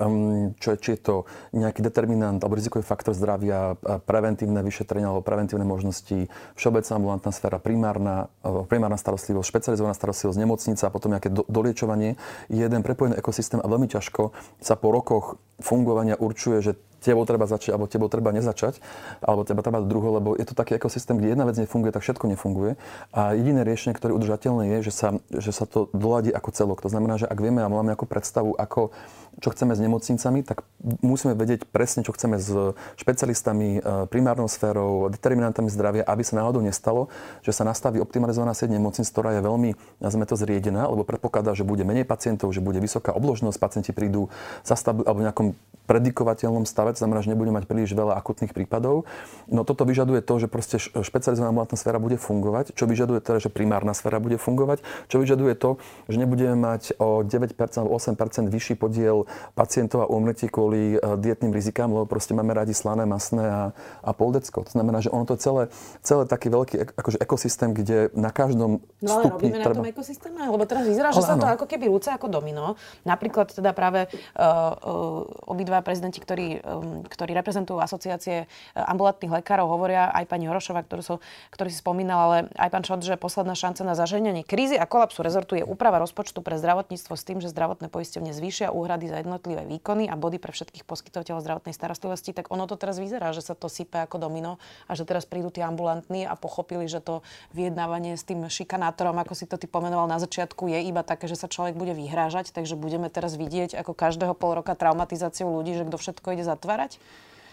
um, 0.01 0.57
čo, 0.57 0.73
či 0.75 0.97
je 0.97 0.99
to 0.99 1.15
nejaký 1.53 1.85
determinant 1.85 2.41
alebo 2.41 2.57
rizikový 2.57 2.81
faktor 2.81 3.13
zdravia, 3.13 3.77
preventívne 4.09 4.65
vyšetrenia 4.65 5.13
alebo 5.13 5.21
preventívne 5.21 5.63
možnosti, 5.63 6.27
všeobecná 6.57 6.93
ambulantná 6.97 7.31
sféra, 7.31 7.61
primárna, 7.61 8.33
primárna 8.65 8.97
starostlivosť, 8.97 9.45
špecializovaná 9.45 9.93
starostlivosť, 9.93 10.39
nemocnica 10.41 10.83
a 10.89 10.93
potom 10.93 11.13
nejaké 11.13 11.29
do, 11.29 11.45
doliečovanie, 11.45 12.17
je 12.49 12.61
jeden 12.65 12.81
prepojený 12.81 13.21
ekosystém 13.21 13.61
a 13.61 13.69
veľmi 13.69 13.85
ťažko 13.85 14.33
sa 14.57 14.73
po 14.73 14.89
rokoch 14.89 15.37
fungovania 15.61 16.17
určuje, 16.17 16.57
že 16.65 16.73
tebou 17.01 17.25
treba 17.25 17.49
začať, 17.49 17.73
alebo 17.73 17.89
tebou 17.89 18.07
treba 18.07 18.29
nezačať, 18.29 18.77
alebo 19.25 19.41
teba 19.41 19.65
treba 19.65 19.81
druho, 19.81 20.21
lebo 20.21 20.37
je 20.37 20.45
to 20.45 20.53
taký 20.53 20.77
ekosystém, 20.77 21.17
kde 21.17 21.33
jedna 21.33 21.49
vec 21.49 21.57
nefunguje, 21.57 21.89
tak 21.89 22.05
všetko 22.05 22.29
nefunguje. 22.29 22.77
A 23.09 23.33
jediné 23.33 23.65
riešenie, 23.65 23.97
ktoré 23.97 24.13
je 24.13 24.19
udržateľné, 24.21 24.63
je, 24.77 24.77
že 24.85 24.93
sa, 24.93 25.07
že 25.33 25.49
sa 25.49 25.65
to 25.65 25.89
doladí 25.97 26.29
ako 26.29 26.49
celok. 26.53 26.79
To 26.85 26.93
znamená, 26.93 27.17
že 27.17 27.25
ak 27.25 27.41
vieme 27.41 27.65
a 27.65 27.71
máme 27.71 27.97
nejakú 27.97 28.05
predstavu, 28.05 28.53
ako, 28.53 28.93
čo 29.41 29.49
chceme 29.49 29.73
s 29.73 29.81
nemocnicami, 29.81 30.45
tak 30.45 30.61
musíme 31.01 31.33
vedieť 31.33 31.65
presne, 31.65 32.05
čo 32.05 32.13
chceme 32.13 32.37
s 32.37 32.53
špecialistami, 32.99 33.79
e, 33.79 34.05
primárnou 34.11 34.45
sférou, 34.45 35.09
determinantami 35.09 35.73
zdravia, 35.73 36.05
aby 36.05 36.21
sa 36.21 36.37
náhodou 36.37 36.61
nestalo, 36.61 37.09
že 37.41 37.55
sa 37.55 37.65
nastaví 37.65 37.97
optimalizovaná 37.97 38.53
sieť 38.53 38.75
nemocnic, 38.75 39.07
ktorá 39.09 39.39
je 39.39 39.41
veľmi, 39.41 39.69
nazvime 40.03 40.27
to, 40.29 40.35
zriedená, 40.35 40.89
lebo 40.89 41.05
predpokladá, 41.07 41.53
že 41.53 41.63
bude 41.65 41.85
menej 41.85 42.03
pacientov, 42.03 42.51
že 42.51 42.59
bude 42.59 42.81
vysoká 42.81 43.13
obložnosť, 43.13 43.57
pacienti 43.61 43.91
prídu 43.93 44.27
zastav, 44.65 44.99
alebo 45.05 45.21
v 45.21 45.25
nejakom 45.29 45.47
predikovateľnom 45.85 46.65
stave 46.65 46.90
to 46.95 47.01
znamená, 47.01 47.19
že 47.23 47.31
nebudeme 47.31 47.59
mať 47.61 47.65
príliš 47.69 47.91
veľa 47.93 48.17
akutných 48.17 48.51
prípadov. 48.55 49.07
No 49.47 49.63
toto 49.63 49.83
vyžaduje 49.87 50.21
to, 50.23 50.33
že 50.41 50.47
proste 50.51 50.77
špecializovaná 50.79 51.51
ambulantná 51.51 51.77
sféra 51.79 51.97
bude 51.97 52.17
fungovať, 52.19 52.73
čo 52.75 52.85
vyžaduje 52.87 53.19
teda, 53.23 53.37
že 53.41 53.49
primárna 53.49 53.95
sféra 53.95 54.19
bude 54.19 54.35
fungovať, 54.35 54.83
čo 55.07 55.21
vyžaduje 55.21 55.53
to, 55.55 55.77
že 56.11 56.17
nebudeme 56.17 56.57
mať 56.57 56.97
o 56.99 57.23
9% 57.23 57.55
alebo 57.79 57.95
8% 57.95 58.51
vyšší 58.51 58.75
podiel 58.75 59.29
pacientov 59.53 60.05
a 60.05 60.07
umrtí 60.09 60.47
kvôli 60.47 60.95
e, 60.95 60.97
dietným 61.19 61.53
rizikám, 61.53 61.91
lebo 61.91 62.09
proste 62.09 62.33
máme 62.33 62.51
radi 62.51 62.73
slané, 62.73 63.05
masné 63.05 63.45
a, 63.45 63.63
a 64.01 64.11
poldecko. 64.11 64.65
To 64.65 64.71
znamená, 64.71 64.99
že 64.99 65.13
ono 65.13 65.23
to 65.23 65.37
je 65.37 65.41
celé, 65.41 65.63
celé 66.01 66.23
taký 66.25 66.47
veľký 66.49 66.75
akože 66.97 67.17
ekosystém, 67.21 67.71
kde 67.71 68.09
na 68.17 68.33
každom 68.33 68.81
no, 68.81 69.09
ale 69.09 69.21
stupni 69.23 69.51
robíme 69.53 69.63
treba... 69.63 69.75
na 69.75 69.81
tom 69.85 69.91
ekosystéme? 69.93 70.41
Lebo 70.49 70.63
teraz 70.65 70.83
vyzerá, 70.89 71.09
že 71.13 71.21
sa 71.23 71.35
to 71.37 71.47
ako 71.47 71.65
keby 71.69 71.85
rúce 71.87 72.09
ako 72.09 72.27
domino. 72.27 72.75
Napríklad 73.05 73.53
teda 73.53 73.71
práve 73.71 74.07
uh, 74.07 74.41
uh, 74.41 75.51
obidva 75.51 75.85
prezidenti, 75.85 76.19
ktorí 76.19 76.59
uh, 76.59 76.80
ktorí 77.07 77.31
reprezentujú 77.37 77.79
asociácie 77.79 78.45
uh, 78.45 78.91
ambulantných 78.91 79.41
lekárov, 79.41 79.69
hovoria 79.69 80.11
aj 80.11 80.25
pani 80.27 80.49
Horošova, 80.49 80.83
ktorú, 80.83 81.01
sú, 81.01 81.15
ktorý 81.53 81.69
si 81.71 81.79
spomínal, 81.79 82.19
ale 82.27 82.37
aj 82.57 82.69
pán 82.69 82.83
Šot, 82.83 83.01
že 83.05 83.15
posledná 83.15 83.53
šanca 83.55 83.85
na 83.85 83.95
zaženie 83.95 84.43
krízy 84.45 84.79
a 84.79 84.87
kolapsu 84.87 85.21
rezortu 85.21 85.59
je 85.59 85.65
úprava 85.65 85.99
rozpočtu 85.99 86.39
pre 86.39 86.55
zdravotníctvo 86.55 87.13
s 87.13 87.23
tým, 87.27 87.37
že 87.43 87.51
zdravotné 87.51 87.91
poisťovne 87.91 88.31
zvýšia 88.31 88.71
úhrady 88.71 89.11
za 89.11 89.19
jednotlivé 89.19 89.67
výkony 89.67 90.07
a 90.07 90.15
body 90.15 90.39
pre 90.39 90.55
všetkých 90.55 90.87
poskytovateľov 90.87 91.43
zdravotnej 91.43 91.75
starostlivosti, 91.75 92.31
tak 92.31 92.47
ono 92.47 92.65
to 92.65 92.79
teraz 92.79 92.97
vyzerá, 92.97 93.35
že 93.35 93.43
sa 93.43 93.53
to 93.53 93.67
sype 93.67 93.99
ako 93.99 94.17
domino 94.21 94.57
a 94.87 94.95
že 94.95 95.03
teraz 95.03 95.27
prídu 95.27 95.51
tí 95.51 95.59
ambulantní 95.59 96.23
a 96.23 96.39
pochopili, 96.39 96.87
že 96.87 97.03
to 97.03 97.21
vyjednávanie 97.51 98.15
s 98.15 98.23
tým 98.23 98.47
šikanátorom, 98.47 99.19
ako 99.19 99.33
si 99.35 99.45
to 99.45 99.59
ty 99.59 99.67
pomenoval 99.67 100.07
na 100.07 100.17
začiatku, 100.17 100.71
je 100.71 100.79
iba 100.87 101.03
také, 101.03 101.27
že 101.27 101.35
sa 101.35 101.51
človek 101.51 101.75
bude 101.75 101.91
vyhrážať, 101.91 102.55
takže 102.55 102.79
budeme 102.79 103.11
teraz 103.11 103.35
vidieť 103.35 103.75
ako 103.75 103.91
každého 103.91 104.33
pol 104.33 104.55
roka 104.55 104.73
traumatizáciu 104.73 105.51
ľudí, 105.51 105.75
že 105.75 105.83
kto 105.83 105.97
všetko 105.99 106.27
ide 106.39 106.47
zatvárať 106.47 106.70
vytvárať? 106.71 106.91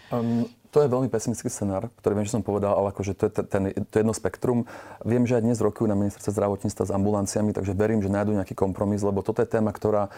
Um, 0.09 0.49
to 0.73 0.81
je 0.81 0.89
veľmi 0.89 1.09
pesimistický 1.09 1.53
scenár, 1.53 1.89
ktorý 2.01 2.17
viem, 2.17 2.25
že 2.25 2.33
som 2.33 2.45
povedal, 2.45 2.73
ale 2.73 2.89
akože 2.93 3.13
to 3.13 3.23
je, 3.29 3.31
ten, 3.45 3.63
to 3.73 3.93
je 3.93 4.01
jedno 4.01 4.13
spektrum. 4.13 4.65
Viem, 5.05 5.25
že 5.25 5.37
aj 5.37 5.43
dnes 5.45 5.59
rokujú 5.61 5.85
na 5.85 5.97
ministerstve 5.97 6.33
zdravotníctva 6.33 6.83
s 6.89 6.91
ambulanciami, 6.93 7.51
takže 7.53 7.77
verím, 7.77 8.01
že 8.01 8.09
nájdú 8.09 8.33
nejaký 8.33 8.57
kompromis, 8.57 9.05
lebo 9.05 9.21
toto 9.21 9.41
je 9.41 9.49
téma, 9.49 9.69
ktorá 9.69 10.09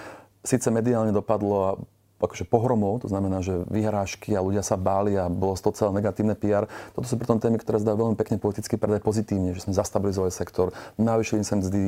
síce 0.44 0.68
mediálne 0.72 1.12
dopadlo 1.12 1.56
a 1.60 1.70
akože 2.22 2.46
pohromou, 2.46 3.02
to 3.02 3.10
znamená, 3.10 3.42
že 3.42 3.66
vyhrážky 3.68 4.38
a 4.38 4.46
ľudia 4.46 4.62
sa 4.62 4.78
báli 4.78 5.18
a 5.18 5.28
bolo 5.28 5.58
z 5.58 5.62
toho 5.66 5.74
celé 5.74 5.90
negatívne 6.02 6.38
PR. 6.38 6.70
Toto 6.94 7.10
sú 7.10 7.18
pritom 7.18 7.42
témy, 7.42 7.58
ktoré 7.58 7.82
zdajú 7.82 7.98
veľmi 7.98 8.18
pekne 8.18 8.38
politicky 8.38 8.78
predať 8.78 9.02
pozitívne, 9.02 9.58
že 9.58 9.66
sme 9.66 9.74
zastabilizovali 9.74 10.32
sektor, 10.32 10.72
navýšili 11.02 11.42
sme 11.42 11.66
mzdy, 11.66 11.82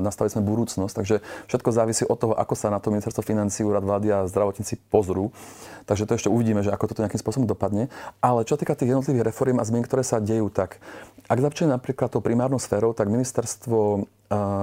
nastavili 0.00 0.32
sme 0.32 0.42
budúcnosť, 0.46 0.94
takže 0.94 1.16
všetko 1.50 1.68
závisí 1.74 2.02
od 2.06 2.18
toho, 2.18 2.34
ako 2.38 2.54
sa 2.54 2.70
na 2.70 2.78
to 2.78 2.94
ministerstvo 2.94 3.26
financí, 3.26 3.66
úrad 3.66 3.82
vlády 3.82 4.08
a 4.14 4.28
zdravotníci 4.30 4.78
pozrú. 4.88 5.34
Takže 5.82 6.06
to 6.06 6.14
ešte 6.14 6.30
uvidíme, 6.30 6.62
že 6.62 6.70
ako 6.70 6.94
toto 6.94 7.02
nejakým 7.02 7.18
spôsobom 7.18 7.50
dopadne. 7.50 7.90
Ale 8.22 8.46
čo 8.46 8.54
týka 8.54 8.78
tých 8.78 8.94
jednotlivých 8.94 9.34
reforiem 9.34 9.58
a 9.58 9.66
zmien, 9.66 9.82
ktoré 9.82 10.06
sa 10.06 10.22
dejú, 10.22 10.46
tak 10.46 10.78
ak 11.26 11.38
začne 11.42 11.74
napríklad 11.74 12.12
tou 12.12 12.22
primárnou 12.22 12.62
sférou, 12.62 12.94
tak 12.94 13.10
ministerstvo 13.10 14.06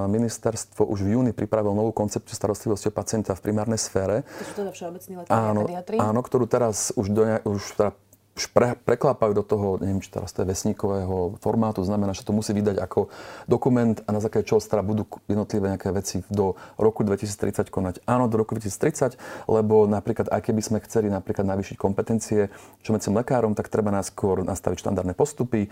ministerstvo 0.10 0.86
už 0.86 1.05
v 1.05 1.17
júni 1.17 1.32
pripravilo 1.32 1.77
novú 1.77 1.91
koncepciu 1.93 2.34
starostlivosti 2.34 2.89
o 2.89 2.93
pacienta 2.93 3.38
v 3.38 3.41
primárnej 3.43 3.77
sfére. 3.77 4.25
To 4.25 4.45
sú 4.45 4.53
teda 4.65 4.71
všeobecní 4.73 5.13
lekári 5.23 5.36
áno, 5.36 5.62
áno, 6.01 6.19
ktorú 6.25 6.45
teraz 6.49 6.91
už, 6.97 7.08
do, 7.13 7.21
už 7.45 7.62
teda 7.77 7.91
pre, 8.47 8.80
preklápajú 8.80 9.36
do 9.36 9.43
toho, 9.43 9.67
neviem, 9.84 9.99
či 9.99 10.08
teraz 10.08 10.32
to 10.32 10.45
je 10.45 10.47
vesníkového 10.47 11.36
formátu, 11.43 11.84
znamená, 11.84 12.15
že 12.15 12.23
to 12.23 12.32
musí 12.32 12.56
vydať 12.56 12.80
ako 12.80 13.12
dokument 13.52 13.99
a 14.08 14.15
na 14.15 14.23
základe 14.23 14.47
čoho 14.47 14.63
teda 14.63 14.86
budú 14.86 15.04
jednotlivé 15.28 15.75
nejaké 15.75 15.91
veci 15.91 16.23
do 16.32 16.56
roku 16.80 17.04
2030 17.04 17.67
konať. 17.67 18.06
Áno, 18.08 18.32
do 18.32 18.39
roku 18.39 18.56
2030, 18.56 19.19
lebo 19.52 19.89
napríklad, 19.89 20.32
aj 20.32 20.41
keby 20.45 20.62
sme 20.63 20.78
chceli 20.86 21.12
napríklad 21.12 21.43
navýšiť 21.43 21.75
kompetencie 21.75 22.54
všeobecným 22.86 23.15
lekárom, 23.19 23.52
tak 23.58 23.67
treba 23.67 23.91
skôr 24.06 24.45
nastaviť 24.45 24.86
štandardné 24.86 25.17
postupy, 25.17 25.67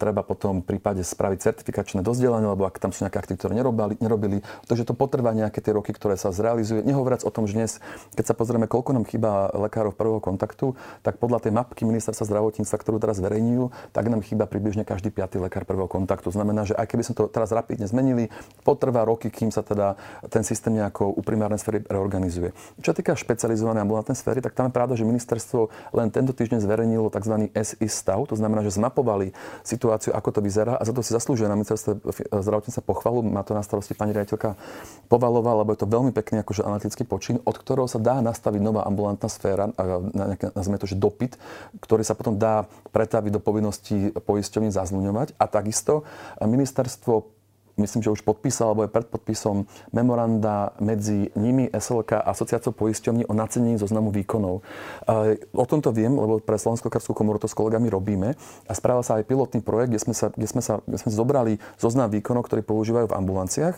treba 0.00 0.24
potom 0.24 0.64
v 0.64 0.74
prípade 0.74 1.04
spraviť 1.04 1.38
certifikačné 1.44 2.00
dozdelanie, 2.00 2.48
lebo 2.48 2.64
ak 2.64 2.80
tam 2.80 2.90
sú 2.90 3.04
nejaké 3.04 3.20
akty, 3.20 3.36
ktoré 3.36 3.52
nerobili, 3.52 4.00
nerobili, 4.00 4.40
takže 4.64 4.88
to 4.88 4.96
potrvá 4.96 5.36
nejaké 5.36 5.60
tie 5.60 5.76
roky, 5.76 5.92
ktoré 5.92 6.16
sa 6.16 6.32
zrealizuje. 6.32 6.80
Nehovoriac 6.80 7.20
o 7.22 7.30
tom, 7.30 7.44
že 7.44 7.60
dnes, 7.60 7.72
keď 8.16 8.32
sa 8.32 8.34
pozrieme, 8.34 8.64
koľko 8.64 8.96
nám 8.96 9.04
chýba 9.04 9.52
lekárov 9.52 9.92
prvého 9.92 10.24
kontaktu, 10.24 10.72
tak 11.04 11.20
podľa 11.20 11.44
tej 11.44 11.52
mapky 11.52 11.84
ministerstva 12.08 12.24
zdravotníctva, 12.24 12.76
ktorú 12.80 12.96
teraz 12.96 13.20
zverejňujú, 13.20 13.92
tak 13.92 14.08
nám 14.08 14.24
chýba 14.24 14.48
približne 14.48 14.88
každý 14.88 15.12
piatý 15.12 15.36
lekár 15.36 15.68
prvého 15.68 15.92
kontaktu. 15.92 16.32
Znamená, 16.32 16.64
že 16.64 16.72
aj 16.72 16.88
keby 16.88 17.04
sme 17.04 17.14
to 17.20 17.28
teraz 17.28 17.52
rapidne 17.52 17.84
zmenili, 17.84 18.32
potrvá 18.64 19.04
roky, 19.04 19.28
kým 19.28 19.52
sa 19.52 19.60
teda 19.60 20.00
ten 20.32 20.40
systém 20.40 20.72
nejako 20.80 21.12
u 21.12 21.20
primárnej 21.20 21.60
sféry 21.60 21.84
reorganizuje. 21.84 22.56
Čo 22.80 22.96
týka 22.96 23.12
špecializovanej 23.12 23.84
ambulantnej 23.84 24.16
sféry, 24.16 24.40
tak 24.40 24.56
tam 24.56 24.72
je 24.72 24.80
pravda, 24.80 24.96
že 24.96 25.04
ministerstvo 25.04 25.68
len 25.92 26.08
tento 26.08 26.32
týždeň 26.32 26.64
zverejnilo 26.64 27.12
tzv. 27.12 27.52
SI 27.52 27.88
stav, 27.92 28.24
to 28.24 28.32
znamená, 28.40 28.64
že 28.64 28.72
zmapovali 28.72 29.36
situáciu, 29.60 30.16
ako 30.16 30.28
to 30.32 30.40
vyzerá 30.40 30.80
a 30.80 30.82
za 30.88 30.96
to 30.96 31.04
si 31.04 31.12
zaslúžia 31.12 31.44
na 31.44 31.60
ministerstve 31.60 32.00
zdravotníctva 32.32 32.82
pochvalu. 32.88 33.20
Má 33.28 33.44
to 33.44 33.52
na 33.52 33.60
starosti 33.60 33.92
pani 33.92 34.16
riaditeľka 34.16 34.56
Povalová, 35.12 35.60
lebo 35.60 35.76
je 35.76 35.84
to 35.84 35.88
veľmi 35.92 36.16
pekný 36.16 36.40
akože 36.40 36.64
analytický 36.64 37.04
počin, 37.04 37.36
od 37.44 37.56
ktorého 37.60 37.84
sa 37.84 38.00
dá 38.00 38.24
nastaviť 38.24 38.60
nová 38.64 38.88
ambulantná 38.88 39.28
sféra, 39.28 39.68
nazvime 40.56 40.78
to, 40.80 40.88
že 40.88 40.96
dopyt, 40.96 41.36
ktorý 41.80 41.97
ktorý 41.98 42.06
sa 42.06 42.14
potom 42.14 42.38
dá 42.38 42.70
pretaviť 42.94 43.34
do 43.34 43.42
povinnosti 43.42 44.14
poisťovní 44.14 44.70
zazluňovať. 44.70 45.34
A 45.34 45.50
takisto 45.50 46.06
ministerstvo 46.38 47.26
myslím, 47.78 48.02
že 48.02 48.14
už 48.14 48.22
podpísal, 48.26 48.74
alebo 48.74 48.84
je 48.84 48.92
pred 48.92 49.06
podpisom 49.06 49.64
memoranda 49.94 50.76
medzi 50.82 51.30
nimi, 51.38 51.70
SLK 51.70 52.20
a 52.20 52.30
asociáciou 52.34 52.74
poisťovní 52.74 53.26
o 53.30 53.34
nacenení 53.34 53.78
zoznamu 53.78 54.10
výkonov. 54.12 54.60
O 55.54 55.64
tomto 55.64 55.94
viem, 55.94 56.12
lebo 56.12 56.42
pre 56.42 56.58
Slovenskú 56.58 56.90
lekárskú 56.90 57.14
komoru 57.14 57.38
to 57.38 57.46
s 57.46 57.54
kolegami 57.54 57.88
robíme 57.88 58.34
a 58.66 58.72
spravil 58.74 59.06
sa 59.06 59.20
aj 59.20 59.24
pilotný 59.26 59.60
projekt, 59.62 59.94
kde 59.94 60.00
sme, 60.02 60.14
sa, 60.14 60.26
kde 60.34 60.48
sme, 60.50 60.62
sa, 60.62 60.82
kde 60.82 60.98
sme 60.98 61.10
zobrali 61.14 61.52
zoznam 61.78 62.10
výkonov, 62.10 62.48
ktoré 62.50 62.64
používajú 62.64 63.12
v 63.12 63.16
ambulanciách. 63.16 63.76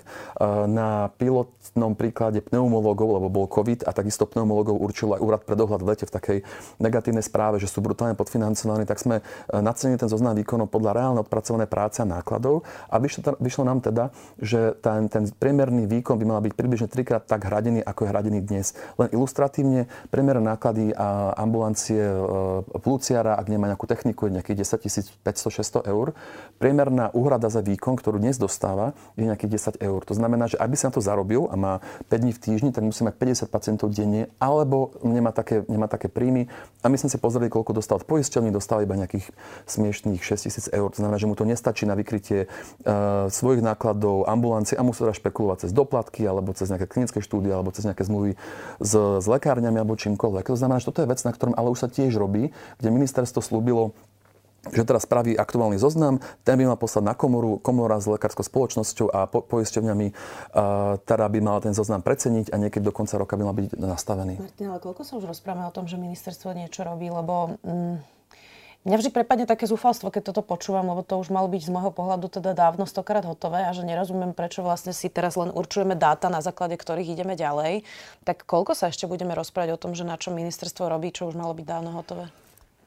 Na 0.71 1.11
pilotnom 1.19 1.99
príklade 1.99 2.41
pneumologov, 2.41 3.21
lebo 3.21 3.29
bol 3.29 3.47
COVID 3.51 3.85
a 3.85 3.91
takisto 3.91 4.25
pneumologov 4.25 4.79
určil 4.79 5.13
aj 5.13 5.21
úrad 5.21 5.43
pre 5.45 5.59
dohľad 5.59 5.83
v 5.83 5.89
lete 5.91 6.05
v 6.07 6.15
takej 6.15 6.39
negatívnej 6.79 7.27
správe, 7.27 7.59
že 7.59 7.67
sú 7.67 7.83
brutálne 7.83 8.15
podfinancovaní, 8.15 8.87
tak 8.87 9.03
sme 9.03 9.21
e, 9.21 9.23
nacenili 9.59 9.99
ten 9.99 10.07
zoznam 10.07 10.39
výkonov 10.39 10.71
podľa 10.71 10.95
reálne 10.95 11.21
odpracované 11.21 11.67
práce 11.67 11.99
a 12.01 12.07
nákladov 12.07 12.63
a 12.87 12.97
vyšlo, 13.03 13.35
vyšlo 13.43 13.67
nám 13.67 13.83
teda, 13.83 13.90
že 14.41 14.77
ten, 14.79 15.11
ten 15.11 15.27
priemerný 15.31 15.91
výkon 15.91 16.17
by 16.17 16.25
mal 16.27 16.41
byť 16.45 16.55
približne 16.55 16.89
trikrát 16.89 17.27
tak 17.27 17.47
hradený, 17.47 17.83
ako 17.83 18.07
je 18.07 18.11
hradený 18.11 18.41
dnes. 18.45 18.73
Len 18.97 19.09
ilustratívne, 19.11 19.91
priemerné 20.09 20.43
náklady 20.43 20.95
a 20.95 21.35
ambulancie 21.37 22.01
e, 22.01 22.21
plúciara, 22.79 23.37
ak 23.37 23.47
nemá 23.51 23.69
nejakú 23.71 23.87
techniku, 23.91 24.31
je 24.31 24.41
nejakých 24.41 24.65
10 24.65 25.01
500-600 25.25 25.91
eur. 25.91 26.13
Priemerná 26.61 27.09
úhrada 27.17 27.49
za 27.49 27.65
výkon, 27.65 27.97
ktorú 27.97 28.21
dnes 28.21 28.37
dostáva, 28.37 28.93
je 29.17 29.25
nejakých 29.25 29.81
10 29.81 29.85
eur. 29.85 30.01
To 30.05 30.15
znamená, 30.15 30.47
že 30.47 30.61
aby 30.61 30.77
sa 30.77 30.93
na 30.93 30.95
to 30.97 31.03
zarobil 31.03 31.49
a 31.49 31.57
má 31.57 31.75
5 32.09 32.21
dní 32.21 32.33
v 32.37 32.41
týždni, 32.41 32.71
tak 32.73 32.85
musí 32.85 33.01
mať 33.01 33.17
50 33.17 33.49
pacientov 33.49 33.89
denne, 33.93 34.29
alebo 34.37 34.93
nemá 35.01 35.33
také, 35.33 35.65
nemá 35.67 35.89
také 35.89 36.13
príjmy. 36.13 36.53
A 36.85 36.93
my 36.93 36.97
sme 37.01 37.09
si 37.09 37.17
pozreli, 37.17 37.49
koľko 37.49 37.73
dostal 37.77 37.97
v 38.01 38.09
poisťovni, 38.17 38.53
dostal 38.53 38.85
iba 38.85 38.97
nejakých 38.97 39.33
smiešných 39.69 40.21
6 40.21 40.47
tisíc 40.47 40.67
eur. 40.69 40.89
To 40.93 41.01
znamená, 41.01 41.17
že 41.17 41.29
mu 41.29 41.35
to 41.35 41.49
nestačí 41.49 41.89
na 41.89 41.97
vykrytie 41.97 42.47
uh, 42.47 43.27
svojich 43.33 43.65
nákladov 43.65 43.80
nákladov 43.81 44.29
ambulancie 44.29 44.77
a 44.77 44.85
musí 44.85 45.01
teda 45.01 45.17
špekulovať 45.17 45.65
cez 45.65 45.71
doplatky 45.73 46.29
alebo 46.29 46.53
cez 46.53 46.69
nejaké 46.69 46.85
klinické 46.85 47.25
štúdie 47.25 47.49
alebo 47.49 47.73
cez 47.73 47.89
nejaké 47.89 48.05
zmluvy 48.05 48.37
s, 48.77 48.93
s 48.93 49.25
lekárňami 49.25 49.81
alebo 49.81 49.97
čímkoľvek. 49.97 50.53
To 50.53 50.61
znamená, 50.61 50.85
že 50.85 50.93
toto 50.93 51.01
je 51.01 51.09
vec, 51.09 51.17
na 51.25 51.33
ktorom 51.33 51.57
ale 51.57 51.73
už 51.73 51.81
sa 51.81 51.89
tiež 51.89 52.13
robí, 52.21 52.53
kde 52.77 52.89
ministerstvo 52.93 53.41
slúbilo 53.41 53.97
že 54.61 54.85
teraz 54.85 55.09
spraví 55.09 55.33
aktuálny 55.41 55.81
zoznam, 55.81 56.21
ten 56.45 56.61
by 56.61 56.69
mal 56.69 56.77
poslať 56.77 57.01
na 57.01 57.17
komoru, 57.17 57.57
komora 57.65 57.97
s 57.97 58.05
lekárskou 58.05 58.45
spoločnosťou 58.45 59.09
a 59.09 59.25
po, 59.25 59.41
poisťovňami, 59.41 60.13
uh, 60.13 61.01
teda 61.01 61.33
by 61.33 61.41
mal 61.41 61.65
ten 61.65 61.73
zoznam 61.73 62.05
preceniť 62.05 62.53
a 62.53 62.61
niekedy 62.61 62.85
do 62.85 62.93
konca 62.93 63.17
roka 63.17 63.41
by 63.41 63.49
mal 63.49 63.57
byť 63.57 63.81
nastavený. 63.81 64.37
Martin, 64.37 64.69
ale 64.69 64.85
koľko 64.85 65.01
sa 65.01 65.17
už 65.17 65.33
rozprávame 65.33 65.65
o 65.65 65.73
tom, 65.73 65.89
že 65.89 65.97
ministerstvo 65.97 66.53
niečo 66.53 66.85
robí, 66.85 67.09
lebo... 67.09 67.57
Mm 67.65 68.20
Mňa 68.81 68.97
vždy 68.97 69.11
prepadne 69.13 69.45
také 69.45 69.69
zúfalstvo, 69.69 70.09
keď 70.09 70.33
toto 70.33 70.41
počúvam, 70.41 70.89
lebo 70.89 71.05
to 71.05 71.21
už 71.21 71.29
malo 71.29 71.53
byť 71.53 71.69
z 71.69 71.73
môjho 71.73 71.93
pohľadu 71.93 72.33
teda 72.33 72.57
dávno 72.57 72.89
stokrát 72.89 73.21
hotové 73.29 73.61
a 73.61 73.77
že 73.77 73.85
nerozumiem, 73.85 74.33
prečo 74.33 74.65
vlastne 74.65 74.97
si 74.97 75.13
teraz 75.13 75.37
len 75.37 75.53
určujeme 75.53 75.93
dáta, 75.93 76.33
na 76.33 76.41
základe 76.41 76.81
ktorých 76.81 77.13
ideme 77.13 77.37
ďalej. 77.37 77.85
Tak 78.25 78.49
koľko 78.49 78.73
sa 78.73 78.89
ešte 78.89 79.05
budeme 79.05 79.37
rozprávať 79.37 79.77
o 79.77 79.81
tom, 79.85 79.93
že 79.93 80.09
na 80.09 80.17
čo 80.17 80.33
ministerstvo 80.33 80.89
robí, 80.89 81.13
čo 81.13 81.29
už 81.29 81.37
malo 81.37 81.53
byť 81.53 81.67
dávno 81.69 81.93
hotové? 81.93 82.33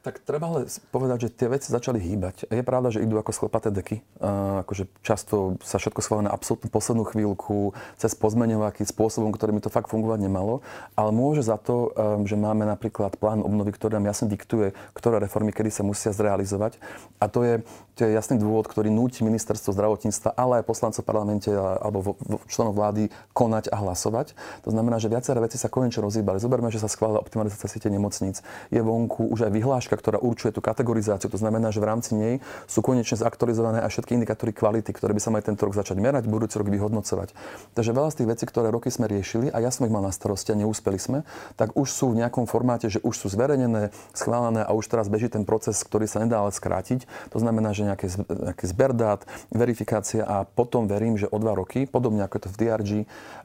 Tak 0.04 0.20
treba 0.20 0.52
ale 0.52 0.68
povedať, 0.92 1.18
že 1.24 1.32
tie 1.32 1.48
veci 1.48 1.72
začali 1.72 1.96
hýbať. 1.96 2.52
Je 2.52 2.60
pravda, 2.60 2.92
že 2.92 3.00
idú 3.00 3.16
ako 3.16 3.32
sklepaté 3.32 3.72
deky. 3.72 4.04
Uh, 4.20 4.60
akože 4.60 4.84
často 5.00 5.56
sa 5.64 5.80
všetko 5.80 6.04
schválené 6.04 6.28
na 6.28 6.36
absolútnu 6.36 6.68
poslednú 6.68 7.08
chvíľku, 7.08 7.72
cez 7.96 8.12
pozmeňovaky, 8.12 8.84
spôsobom, 8.84 9.32
ktorý 9.32 9.56
mi 9.56 9.64
to 9.64 9.72
fakt 9.72 9.88
fungovať 9.88 10.28
nemalo. 10.28 10.60
Ale 10.92 11.08
môže 11.08 11.40
za 11.40 11.56
to, 11.56 11.88
um, 11.96 12.28
že 12.28 12.36
máme 12.36 12.68
napríklad 12.68 13.16
plán 13.16 13.40
obnovy, 13.40 13.72
ktorý 13.72 13.96
nám 13.96 14.12
jasne 14.12 14.28
diktuje, 14.28 14.76
ktoré 14.92 15.24
reformy 15.24 15.56
kedy 15.56 15.72
sa 15.72 15.80
musia 15.80 16.12
zrealizovať. 16.12 16.76
A 17.16 17.32
to 17.32 17.40
je, 17.40 17.64
to 17.96 18.04
je 18.04 18.12
jasný 18.12 18.36
dôvod, 18.36 18.68
ktorý 18.68 18.92
núti 18.92 19.24
ministerstvo 19.24 19.72
zdravotníctva, 19.72 20.36
ale 20.36 20.60
aj 20.60 20.68
poslancov 20.68 21.00
v 21.00 21.08
parlamente 21.08 21.48
alebo 21.48 22.20
členov 22.52 22.76
vlády 22.76 23.08
konať 23.32 23.72
a 23.72 23.80
hlasovať. 23.80 24.36
To 24.68 24.70
znamená, 24.74 25.00
že 25.00 25.08
viaceré 25.08 25.40
veci 25.40 25.56
sa 25.56 25.72
konečne 25.72 26.04
rozhýbali. 26.04 26.36
Zoberme, 26.36 26.68
že 26.68 26.76
sa 26.76 26.92
schválila 26.92 27.24
optimalizácia 27.24 27.72
siete 27.72 27.88
nemocníc. 27.88 28.44
Je 28.68 28.84
vonku 28.84 29.32
už 29.32 29.48
aj 29.48 29.52
vyhláška 29.56 29.93
ktorá 29.96 30.18
určuje 30.20 30.54
tú 30.54 30.60
kategorizáciu. 30.60 31.30
To 31.30 31.38
znamená, 31.40 31.70
že 31.70 31.82
v 31.82 31.88
rámci 31.88 32.12
nej 32.14 32.34
sú 32.66 32.82
konečne 32.82 33.18
zaktualizované 33.18 33.82
aj 33.82 33.90
všetky 33.94 34.18
indikátory 34.18 34.52
kvality, 34.54 34.90
ktoré 34.90 35.14
by 35.14 35.20
sa 35.22 35.30
mali 35.30 35.42
tento 35.46 35.64
rok 35.64 35.74
začať 35.74 35.98
merať, 35.98 36.26
budúci 36.30 36.58
rok 36.58 36.68
vyhodnocovať. 36.68 37.32
Takže 37.74 37.90
veľa 37.94 38.10
z 38.10 38.16
tých 38.22 38.28
vecí, 38.30 38.44
ktoré 38.46 38.68
roky 38.70 38.90
sme 38.90 39.06
riešili 39.06 39.50
a 39.50 39.58
ja 39.62 39.70
som 39.70 39.86
ich 39.86 39.92
mal 39.94 40.02
na 40.02 40.12
starosti 40.14 40.52
a 40.52 40.56
neúspeli 40.58 40.98
sme, 40.98 41.22
tak 41.54 41.74
už 41.78 41.88
sú 41.90 42.12
v 42.12 42.24
nejakom 42.24 42.46
formáte, 42.46 42.90
že 42.90 43.02
už 43.02 43.14
sú 43.14 43.26
zverejnené, 43.30 43.94
schválené 44.12 44.62
a 44.62 44.74
už 44.74 44.90
teraz 44.90 45.06
beží 45.10 45.30
ten 45.30 45.46
proces, 45.46 45.80
ktorý 45.82 46.06
sa 46.10 46.22
nedá 46.22 46.42
ale 46.42 46.50
skrátiť. 46.50 47.06
To 47.32 47.38
znamená, 47.40 47.74
že 47.74 47.86
nejaké, 47.88 48.10
nejaký 48.30 48.64
zber 48.70 48.92
dát, 48.94 49.24
verifikácia 49.50 50.24
a 50.24 50.44
potom 50.44 50.86
verím, 50.86 51.16
že 51.16 51.30
o 51.30 51.38
dva 51.38 51.54
roky, 51.56 51.86
podobne 51.86 52.24
ako 52.24 52.34
je 52.36 52.42
to 52.42 52.50
v 52.50 52.56
DRG, 52.58 52.90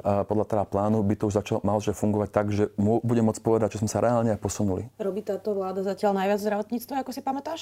podľa 0.03 0.45
teda 0.47 0.63
plánu, 0.65 1.03
by 1.03 1.15
to 1.15 1.27
už 1.27 1.39
začalo 1.39 1.59
mal 1.63 1.77
že 1.79 1.95
fungovať 1.95 2.29
tak, 2.31 2.51
že 2.51 2.71
budem 2.79 3.23
môcť 3.31 3.41
povedať, 3.43 3.69
že 3.75 3.79
sme 3.83 3.89
sa 3.91 4.03
reálne 4.03 4.35
aj 4.35 4.39
posunuli. 4.39 4.87
Robí 4.99 5.23
táto 5.23 5.55
vláda 5.55 5.83
zatiaľ 5.83 6.19
najviac 6.19 6.38
zdravotníctve, 6.39 6.95
ako 6.95 7.11
si 7.11 7.21
pamätáš? 7.21 7.61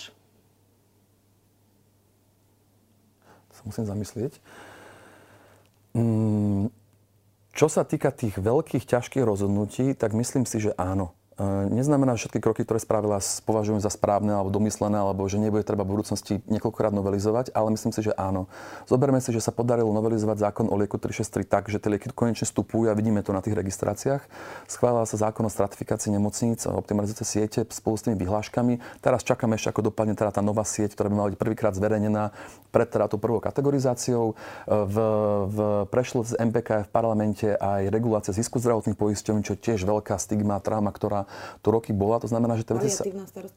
Sa 3.57 3.61
musím 3.65 3.89
zamyslieť. 3.89 4.37
Mm, 5.97 6.69
čo 7.57 7.65
sa 7.65 7.81
týka 7.81 8.13
tých 8.13 8.37
veľkých, 8.37 8.85
ťažkých 8.85 9.25
rozhodnutí, 9.25 9.97
tak 9.97 10.13
myslím 10.13 10.45
si, 10.45 10.61
že 10.61 10.77
áno. 10.77 11.16
Neznamená, 11.45 12.17
že 12.17 12.25
všetky 12.25 12.41
kroky, 12.41 12.65
ktoré 12.65 12.81
spravila, 12.81 13.21
považujem 13.45 13.77
za 13.77 13.93
správne 13.93 14.33
alebo 14.33 14.49
domyslené, 14.49 14.97
alebo 14.97 15.21
že 15.29 15.37
nebude 15.37 15.61
treba 15.61 15.85
v 15.85 15.93
budúcnosti 15.93 16.41
niekoľkokrát 16.49 16.89
novelizovať, 16.89 17.53
ale 17.53 17.77
myslím 17.77 17.93
si, 17.93 18.09
že 18.09 18.17
áno. 18.17 18.49
Zoberme 18.89 19.21
si, 19.21 19.29
že 19.29 19.45
sa 19.45 19.53
podarilo 19.53 19.93
novelizovať 19.93 20.33
zákon 20.33 20.65
o 20.65 20.73
lieku 20.73 20.97
363 20.97 21.45
tak, 21.45 21.69
že 21.69 21.77
tie 21.77 21.93
lieky 21.93 22.09
konečne 22.09 22.49
vstupujú 22.49 22.89
a 22.89 22.97
vidíme 22.97 23.21
to 23.21 23.37
na 23.37 23.45
tých 23.45 23.53
registráciách. 23.53 24.25
Schválila 24.65 25.05
sa 25.05 25.29
zákon 25.29 25.45
o 25.45 25.51
stratifikácii 25.53 26.09
nemocníc 26.09 26.65
a 26.65 26.73
optimalizácie 26.73 27.21
siete 27.21 27.61
spolu 27.69 28.01
s 28.01 28.09
tými 28.09 28.17
vyhláškami. 28.17 29.05
Teraz 29.05 29.21
čakáme 29.21 29.61
ešte, 29.61 29.69
ako 29.69 29.93
dopadne 29.93 30.17
teda 30.17 30.33
tá 30.33 30.41
nová 30.41 30.65
sieť, 30.65 30.97
ktorá 30.97 31.13
by 31.13 31.15
mala 31.21 31.29
byť 31.29 31.37
prvýkrát 31.37 31.77
zverejnená 31.77 32.33
pred 32.73 32.89
teda 32.89 33.05
tou 33.13 33.21
prvou 33.21 33.37
kategorizáciou. 33.37 34.33
V, 34.65 34.95
v 35.53 35.57
prešlo 35.93 36.25
z 36.25 36.33
MPK 36.41 36.89
v 36.89 36.89
parlamente 36.89 37.53
aj 37.53 37.93
regulácia 37.93 38.33
zisku 38.33 38.57
zdravotných 38.57 38.97
poisťovní, 38.97 39.45
čo 39.45 39.53
tiež 39.53 39.85
veľká 39.85 40.17
stigma, 40.17 40.57
trauma, 40.65 40.89
ktorá 40.89 41.26
tu 41.61 41.67
roky 41.69 41.91
bola. 41.93 42.19
To 42.23 42.29
znamená, 42.29 42.57
že 42.57 42.65
tie 42.65 42.75
veci 42.77 42.91
sa... 42.91 43.03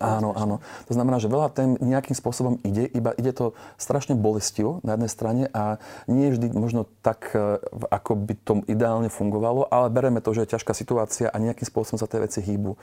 Áno, 0.01 0.35
áno. 0.37 0.63
To 0.89 0.93
znamená, 0.93 1.17
že 1.23 1.31
veľa 1.31 1.49
tém 1.53 1.77
nejakým 1.81 2.15
spôsobom 2.17 2.59
ide, 2.67 2.87
iba 2.91 3.15
ide 3.17 3.33
to 3.33 3.57
strašne 3.81 4.19
bolestivo 4.19 4.83
na 4.85 4.95
jednej 4.97 5.11
strane 5.11 5.45
a 5.51 5.79
nie 6.11 6.31
vždy 6.31 6.53
možno 6.55 6.87
tak, 7.01 7.33
e, 7.33 7.61
ako 7.91 8.13
by 8.17 8.35
to 8.41 8.53
ideálne 8.67 9.09
fungovalo, 9.09 9.67
ale 9.69 9.93
bereme 9.93 10.21
to, 10.21 10.35
že 10.37 10.47
je 10.47 10.53
ťažká 10.57 10.73
situácia 10.77 11.27
a 11.31 11.37
nejakým 11.41 11.67
spôsobom 11.67 11.99
sa 11.99 12.11
tie 12.11 12.23
veci 12.23 12.41
hýbu. 12.45 12.77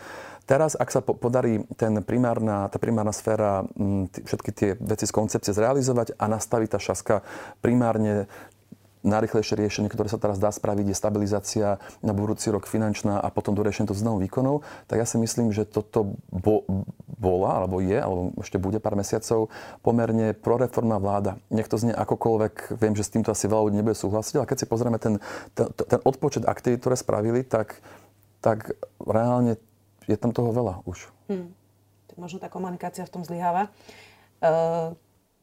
Teraz, 0.47 0.79
ak 0.79 0.87
sa 0.87 1.03
podarí 1.03 1.67
ten 1.75 1.99
primárna, 1.99 2.71
tá 2.71 2.79
primárna 2.79 3.11
sféra, 3.11 3.67
všetky 4.15 4.51
tie 4.55 4.69
veci 4.79 5.03
z 5.03 5.11
koncepcie 5.11 5.51
zrealizovať 5.51 6.15
a 6.15 6.25
nastaviť 6.31 6.69
tá 6.71 6.79
šaska 6.79 7.15
primárne 7.59 8.31
najrychlejšie 9.05 9.55
riešenie, 9.57 9.89
ktoré 9.89 10.09
sa 10.09 10.17
teraz 10.17 10.41
dá 10.41 10.49
spraviť, 10.49 10.85
je 10.89 10.97
stabilizácia 10.97 11.67
na 12.01 12.13
budúci 12.13 12.49
rok 12.49 12.65
finančná 12.65 13.21
a 13.21 13.27
potom 13.29 13.53
doriešenie 13.53 13.89
to 13.89 13.97
znovu 13.97 14.23
výkonov, 14.25 14.65
tak 14.89 15.01
ja 15.01 15.07
si 15.07 15.21
myslím, 15.21 15.53
že 15.53 15.65
toto 15.65 16.17
bo, 16.29 16.65
bola, 17.05 17.63
alebo 17.63 17.81
je, 17.81 17.97
alebo 17.97 18.33
ešte 18.41 18.57
bude 18.61 18.81
pár 18.81 18.97
mesiacov, 18.97 19.49
pomerne 19.81 20.33
proreformná 20.33 20.97
vláda. 20.97 21.37
Nech 21.53 21.69
to 21.69 21.77
znie 21.77 21.93
akokoľvek, 21.93 22.77
viem, 22.77 22.93
že 22.97 23.05
s 23.05 23.13
týmto 23.13 23.33
asi 23.33 23.45
veľa 23.49 23.71
ľudí 23.71 23.77
nebude 23.79 23.97
súhlasiť, 23.97 24.41
ale 24.41 24.49
keď 24.49 24.57
si 24.61 24.69
pozrieme 24.69 24.97
ten, 25.01 25.21
ten, 25.53 25.67
ten 25.73 25.99
odpočet 26.03 26.45
aktivít, 26.45 26.81
ktoré 26.81 26.95
spravili, 26.97 27.41
tak, 27.45 27.79
tak 28.43 28.75
reálne 29.01 29.57
je 30.05 30.17
tam 30.17 30.31
toho 30.31 30.51
veľa 30.51 30.85
už. 30.87 31.09
Hmm. 31.27 31.51
Možno 32.17 32.41
tá 32.41 32.49
komunikácia 32.49 33.05
v 33.05 33.13
tom 33.13 33.21
zlyháva. 33.21 33.69
Uh 34.41 34.97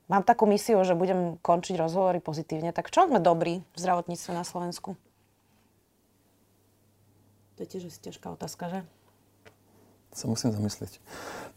mám 0.09 0.23
takú 0.27 0.45
misiu, 0.45 0.81
že 0.85 0.97
budem 0.97 1.41
končiť 1.41 1.81
rozhovory 1.81 2.21
pozitívne. 2.21 2.75
Tak 2.75 2.93
čo 2.93 3.09
sme 3.09 3.21
dobrí 3.21 3.65
v 3.75 3.79
zdravotníctve 3.79 4.33
na 4.35 4.45
Slovensku? 4.45 4.97
To 7.55 7.59
je 7.63 7.69
tiež 7.71 7.87
ťažká 8.03 8.35
otázka, 8.35 8.67
že? 8.67 8.81
Sa 10.15 10.27
musím 10.27 10.51
zamyslieť. 10.51 10.99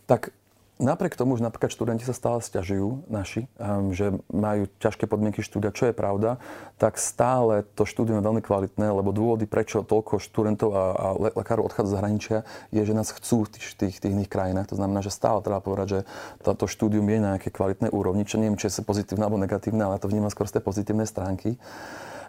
Tak 0.06 0.34
Napriek 0.78 1.18
tomu, 1.18 1.34
že 1.34 1.42
napríklad 1.42 1.74
študenti 1.74 2.06
sa 2.06 2.14
stále 2.14 2.38
stiažujú, 2.38 3.10
naši, 3.10 3.50
um, 3.58 3.90
že 3.98 4.14
majú 4.30 4.70
ťažké 4.78 5.10
podmienky 5.10 5.42
štúdia, 5.42 5.74
čo 5.74 5.90
je 5.90 5.94
pravda, 5.98 6.38
tak 6.78 7.02
stále 7.02 7.66
to 7.74 7.82
štúdium 7.82 8.22
je 8.22 8.28
veľmi 8.30 8.46
kvalitné, 8.46 8.86
lebo 8.86 9.10
dôvody, 9.10 9.50
prečo 9.50 9.82
toľko 9.82 10.22
študentov 10.22 10.70
a, 10.70 10.84
a 10.94 11.06
lekárov 11.34 11.66
odchádza 11.66 11.90
z 11.90 11.96
zahraničia, 11.98 12.38
je, 12.70 12.82
že 12.86 12.94
nás 12.94 13.10
chcú 13.10 13.50
v 13.50 13.58
tých, 13.58 13.66
tých, 13.74 13.96
tých 13.98 14.14
iných 14.14 14.30
krajinách. 14.30 14.70
To 14.70 14.78
znamená, 14.78 15.02
že 15.02 15.10
stále 15.10 15.42
treba 15.42 15.66
povedať, 15.66 15.88
že 15.90 16.00
toto 16.46 16.70
štúdium 16.70 17.10
je 17.10 17.18
na 17.26 17.30
nejaké 17.34 17.50
kvalitné 17.50 17.90
úrovni, 17.90 18.22
čo 18.30 18.38
neviem, 18.38 18.54
či 18.54 18.70
je 18.70 18.86
pozitívne 18.86 19.26
alebo 19.26 19.42
negatívne, 19.42 19.82
ale 19.82 19.98
to 19.98 20.06
vnímam 20.06 20.30
skôr 20.30 20.46
z 20.46 20.62
tej 20.62 20.64
pozitívnej 20.64 21.10
stránky. 21.10 21.58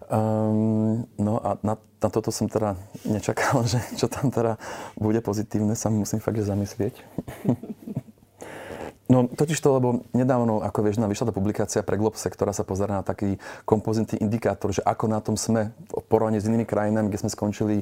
Um, 0.09 1.05
no 1.21 1.37
a 1.45 1.61
na, 1.61 1.77
na 1.77 2.09
toto 2.09 2.33
som 2.33 2.49
teda 2.49 2.81
nečakal, 3.05 3.61
že 3.69 3.77
čo 4.01 4.09
tam 4.09 4.33
teda 4.33 4.57
bude 4.97 5.21
pozitívne, 5.21 5.77
sa 5.77 5.93
musím 5.93 6.25
fakt 6.25 6.41
že 6.41 6.49
zamyslieť. 6.49 6.97
No 9.09 9.25
totiž 9.25 9.57
to, 9.65 9.73
lebo 9.73 10.05
nedávno, 10.13 10.61
ako 10.61 10.85
vieš, 10.85 11.01
nám 11.01 11.09
vyšla 11.09 11.33
tá 11.33 11.35
publikácia 11.35 11.81
pre 11.81 11.97
Globse, 11.97 12.29
ktorá 12.29 12.53
sa 12.53 12.61
pozerá 12.61 13.01
na 13.01 13.05
taký 13.05 13.41
kompozitný 13.65 14.21
indikátor, 14.21 14.69
že 14.69 14.85
ako 14.85 15.09
na 15.09 15.25
tom 15.25 15.33
sme 15.33 15.73
v 15.89 16.05
porovnaní 16.13 16.37
s 16.37 16.45
inými 16.45 16.69
krajinami, 16.69 17.09
kde 17.09 17.25
sme 17.25 17.33
skončili, 17.33 17.77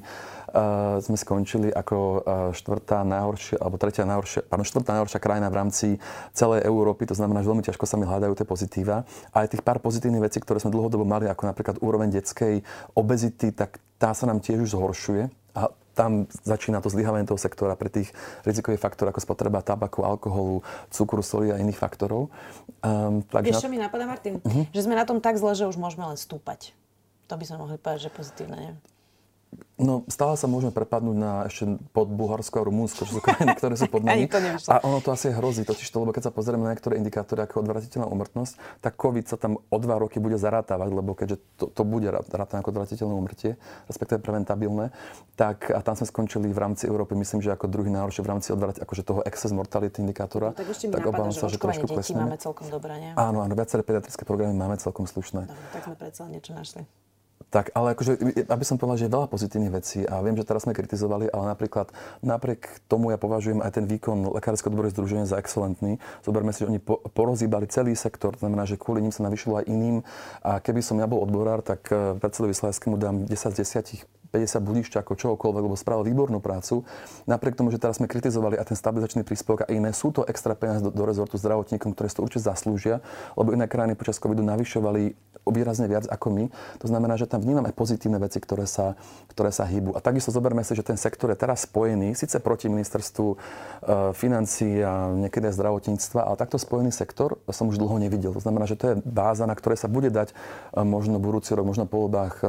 uh, 0.54 1.02
sme 1.02 1.18
skončili 1.18 1.74
ako 1.74 1.96
uh, 1.98 2.14
štvrtá 2.54 3.02
najhoršia, 3.02 3.58
alebo 3.58 3.74
tretia 3.74 4.06
najhoršia, 4.06 4.46
pardon, 4.46 4.70
štvrtá 4.70 4.90
najhoršia 4.94 5.18
krajina 5.18 5.50
v 5.50 5.58
rámci 5.58 5.86
celej 6.30 6.62
Európy. 6.62 7.10
To 7.10 7.18
znamená, 7.18 7.42
že 7.42 7.50
veľmi 7.50 7.66
ťažko 7.66 7.84
sa 7.90 7.98
mi 7.98 8.06
hľadajú 8.06 8.32
tie 8.38 8.46
pozitíva. 8.46 9.02
A 9.34 9.42
aj 9.42 9.58
tých 9.58 9.66
pár 9.66 9.82
pozitívnych 9.82 10.30
vecí, 10.30 10.38
ktoré 10.38 10.62
sme 10.62 10.70
dlhodobo 10.70 11.02
mali, 11.02 11.26
ako 11.26 11.42
napríklad 11.42 11.82
úroveň 11.82 12.14
detskej 12.14 12.62
obezity, 12.94 13.50
tak 13.50 13.82
tá 13.98 14.14
sa 14.14 14.30
nám 14.30 14.38
tiež 14.38 14.62
už 14.62 14.78
zhoršuje. 14.78 15.26
A 15.58 15.74
tam 15.96 16.28
začína 16.44 16.84
to 16.84 16.92
zlyhávanie 16.92 17.24
toho 17.24 17.40
sektora 17.40 17.72
pre 17.72 17.88
tých 17.88 18.12
rizikových 18.44 18.84
faktorov 18.84 19.16
ako 19.16 19.24
spotreba 19.24 19.64
tabaku, 19.64 20.04
alkoholu, 20.04 20.60
cukru, 20.92 21.24
soli 21.24 21.48
a 21.48 21.56
iných 21.56 21.80
faktorov. 21.80 22.28
Um, 22.84 23.24
takže 23.24 23.56
Vieš, 23.56 23.64
čo 23.64 23.72
mi 23.72 23.80
napadá, 23.80 24.04
Martin? 24.04 24.44
Uh-huh. 24.44 24.68
Že 24.76 24.84
sme 24.84 24.94
na 24.94 25.08
tom 25.08 25.24
tak 25.24 25.40
zle, 25.40 25.56
že 25.56 25.64
už 25.64 25.80
môžeme 25.80 26.04
len 26.04 26.20
stúpať. 26.20 26.76
To 27.32 27.40
by 27.40 27.44
sme 27.48 27.56
mohli 27.64 27.80
povedať, 27.80 28.06
že 28.06 28.10
pozitívne, 28.12 28.58
nie? 28.60 28.72
No, 29.76 30.08
stále 30.08 30.40
sa 30.40 30.48
môžeme 30.48 30.72
prepadnúť 30.72 31.16
na 31.20 31.32
ešte 31.52 31.76
pod 31.92 32.08
Bulharsko 32.08 32.64
a 32.64 32.64
Rumunsko, 32.64 33.04
čo 33.04 33.12
sú 33.12 33.20
krajiny, 33.20 33.60
ktoré 33.60 33.76
sú 33.76 33.92
pod 33.92 34.00
nami. 34.08 34.24
a 34.72 34.74
ono 34.80 35.04
to 35.04 35.12
asi 35.12 35.28
hrozí, 35.28 35.68
totiž 35.68 35.92
to, 35.92 36.00
lebo 36.00 36.16
keď 36.16 36.28
sa 36.28 36.32
pozrieme 36.32 36.64
na 36.64 36.72
niektoré 36.72 36.96
indikátory 36.96 37.44
ako 37.44 37.60
odvratiteľná 37.60 38.08
umrtnosť, 38.08 38.56
tak 38.80 38.96
COVID 38.96 39.28
sa 39.28 39.36
tam 39.36 39.60
o 39.60 39.76
dva 39.76 40.00
roky 40.00 40.16
bude 40.16 40.40
zarátavať, 40.40 40.88
lebo 40.88 41.12
keďže 41.12 41.36
to, 41.60 41.68
to 41.68 41.82
bude 41.84 42.08
rátané 42.08 42.64
ako 42.64 42.72
odvratiteľné 42.72 43.14
umrtie, 43.20 43.60
respektíve 43.84 44.24
preventabilné, 44.24 44.96
tak 45.36 45.68
a 45.68 45.84
tam 45.84 45.92
sme 45.92 46.08
skončili 46.08 46.48
v 46.48 46.56
rámci 46.56 46.88
Európy, 46.88 47.12
myslím, 47.20 47.44
že 47.44 47.52
ako 47.52 47.68
druhý 47.68 47.92
najhoršie 47.92 48.24
v 48.24 48.28
rámci 48.32 48.48
odvrat, 48.56 48.80
akože 48.80 49.04
toho 49.04 49.20
excess 49.28 49.52
mortality 49.52 50.00
indikátora. 50.00 50.56
No, 50.56 50.56
tak 50.56 50.72
ešte 50.72 50.88
mi 50.88 50.96
tak 50.96 51.04
napadá, 51.04 51.28
sa, 51.36 51.52
že 51.52 51.60
trošku 51.60 51.84
detí 51.84 52.16
máme 52.16 52.40
celkom 52.40 52.64
dobré, 52.72 52.96
nie? 52.96 53.12
Áno, 53.12 53.44
áno, 53.44 53.52
viaceré 53.52 53.84
pediatrické 53.84 54.24
programy 54.24 54.56
máme 54.56 54.80
celkom 54.80 55.04
slušné. 55.04 55.44
Dobre, 55.44 55.68
tak 55.76 55.84
sme 55.84 55.96
predsa 56.00 56.24
niečo 56.32 56.56
našli. 56.56 56.88
Tak, 57.46 57.70
ale 57.78 57.94
akože, 57.94 58.42
aby 58.50 58.64
som 58.66 58.74
povedal, 58.74 58.98
že 58.98 59.06
je 59.06 59.14
veľa 59.14 59.30
pozitívnych 59.30 59.70
vecí 59.70 60.02
a 60.02 60.18
viem, 60.18 60.34
že 60.34 60.42
teraz 60.42 60.66
sme 60.66 60.74
kritizovali, 60.74 61.30
ale 61.30 61.54
napríklad 61.54 61.94
napriek 62.18 62.82
tomu 62.90 63.14
ja 63.14 63.18
považujem 63.22 63.62
aj 63.62 63.70
ten 63.70 63.86
výkon 63.86 64.34
Lekárskeho 64.34 64.74
odboru 64.74 64.90
združenia 64.90 65.30
za 65.30 65.38
excelentný. 65.38 66.02
Zoberme 66.26 66.50
si, 66.50 66.66
že 66.66 66.74
oni 66.74 66.82
po, 66.82 66.98
porozíbali 67.14 67.70
celý 67.70 67.94
sektor, 67.94 68.34
to 68.34 68.42
znamená, 68.42 68.66
že 68.66 68.74
kvôli 68.74 68.98
ním 68.98 69.14
sa 69.14 69.22
navyšilo 69.22 69.62
aj 69.62 69.64
iným. 69.70 70.02
A 70.42 70.58
keby 70.58 70.82
som 70.82 70.98
ja 70.98 71.06
bol 71.06 71.22
odborár, 71.22 71.62
tak 71.62 71.86
eh, 71.94 72.18
predsedovi 72.18 72.50
Slajskému 72.50 72.98
dám 72.98 73.30
10 73.30 73.54
z 73.54 73.56
10 73.62 74.15
50 74.30 74.62
budišťakov, 74.62 75.14
čohokoľvek, 75.14 75.62
lebo 75.66 75.76
spravil 75.78 76.04
výbornú 76.06 76.38
prácu. 76.42 76.82
Napriek 77.24 77.56
tomu, 77.58 77.70
že 77.70 77.80
teraz 77.80 77.98
sme 77.98 78.10
kritizovali 78.10 78.58
aj 78.58 78.74
ten 78.74 78.78
stabilizačný 78.78 79.22
príspevok 79.22 79.66
a 79.66 79.72
iné, 79.72 79.90
sú 79.94 80.10
to 80.12 80.26
extra 80.26 80.54
peniaze 80.58 80.82
do, 80.82 80.90
do 80.90 81.04
rezortu 81.06 81.38
zdravotníkom, 81.38 81.94
ktoré 81.94 82.06
si 82.10 82.16
to 82.18 82.24
určite 82.24 82.46
zaslúžia, 82.46 83.02
lebo 83.38 83.54
iné 83.54 83.70
krajiny 83.70 83.94
počas 83.94 84.18
covidu 84.18 84.42
navyšovali 84.42 85.14
výrazne 85.46 85.86
viac 85.86 86.10
ako 86.10 86.26
my. 86.34 86.44
To 86.82 86.86
znamená, 86.90 87.14
že 87.14 87.30
tam 87.30 87.38
vnímame 87.38 87.70
pozitívne 87.70 88.18
veci, 88.18 88.42
ktoré 88.42 88.66
sa, 88.66 88.98
ktoré 89.30 89.54
sa 89.54 89.62
hýbu. 89.62 89.94
A 89.94 90.02
takisto 90.02 90.34
zoberme 90.34 90.66
si, 90.66 90.74
že 90.74 90.82
ten 90.82 90.98
sektor 90.98 91.30
je 91.30 91.38
teraz 91.38 91.70
spojený, 91.70 92.18
síce 92.18 92.42
proti 92.42 92.66
ministerstvu 92.66 93.26
e, 93.30 93.36
financí 94.10 94.82
a 94.82 95.14
niekedy 95.14 95.46
zdravotníctva, 95.54 96.26
ale 96.26 96.34
takto 96.34 96.58
spojený 96.58 96.90
sektor 96.90 97.38
som 97.54 97.70
už 97.70 97.78
dlho 97.78 97.96
nevidel. 98.02 98.34
To 98.34 98.42
znamená, 98.42 98.66
že 98.66 98.74
to 98.74 98.84
je 98.90 98.94
báza, 99.06 99.46
na 99.46 99.54
ktorej 99.54 99.78
sa 99.78 99.86
bude 99.86 100.10
dať 100.10 100.34
e, 100.34 100.82
možno 100.82 101.22
budúci 101.22 101.54
rok, 101.54 101.62
možno 101.62 101.86
po 101.86 102.06
voľbách 102.06 102.34
e, 102.42 102.46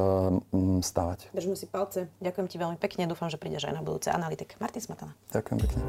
stavať. 0.81 1.29
Držme 1.37 1.53
si 1.53 1.66
palce. 1.67 2.07
Ďakujem 2.23 2.47
ti 2.47 2.57
veľmi 2.57 2.77
pekne. 2.79 3.05
Dúfam, 3.05 3.27
že 3.27 3.37
prídeš 3.37 3.67
aj 3.67 3.77
na 3.77 3.81
budúce 3.83 4.09
analytik. 4.09 4.55
Martin 4.57 4.81
Smatana. 4.81 5.13
Ďakujem 5.35 5.57
pekne. 5.61 5.79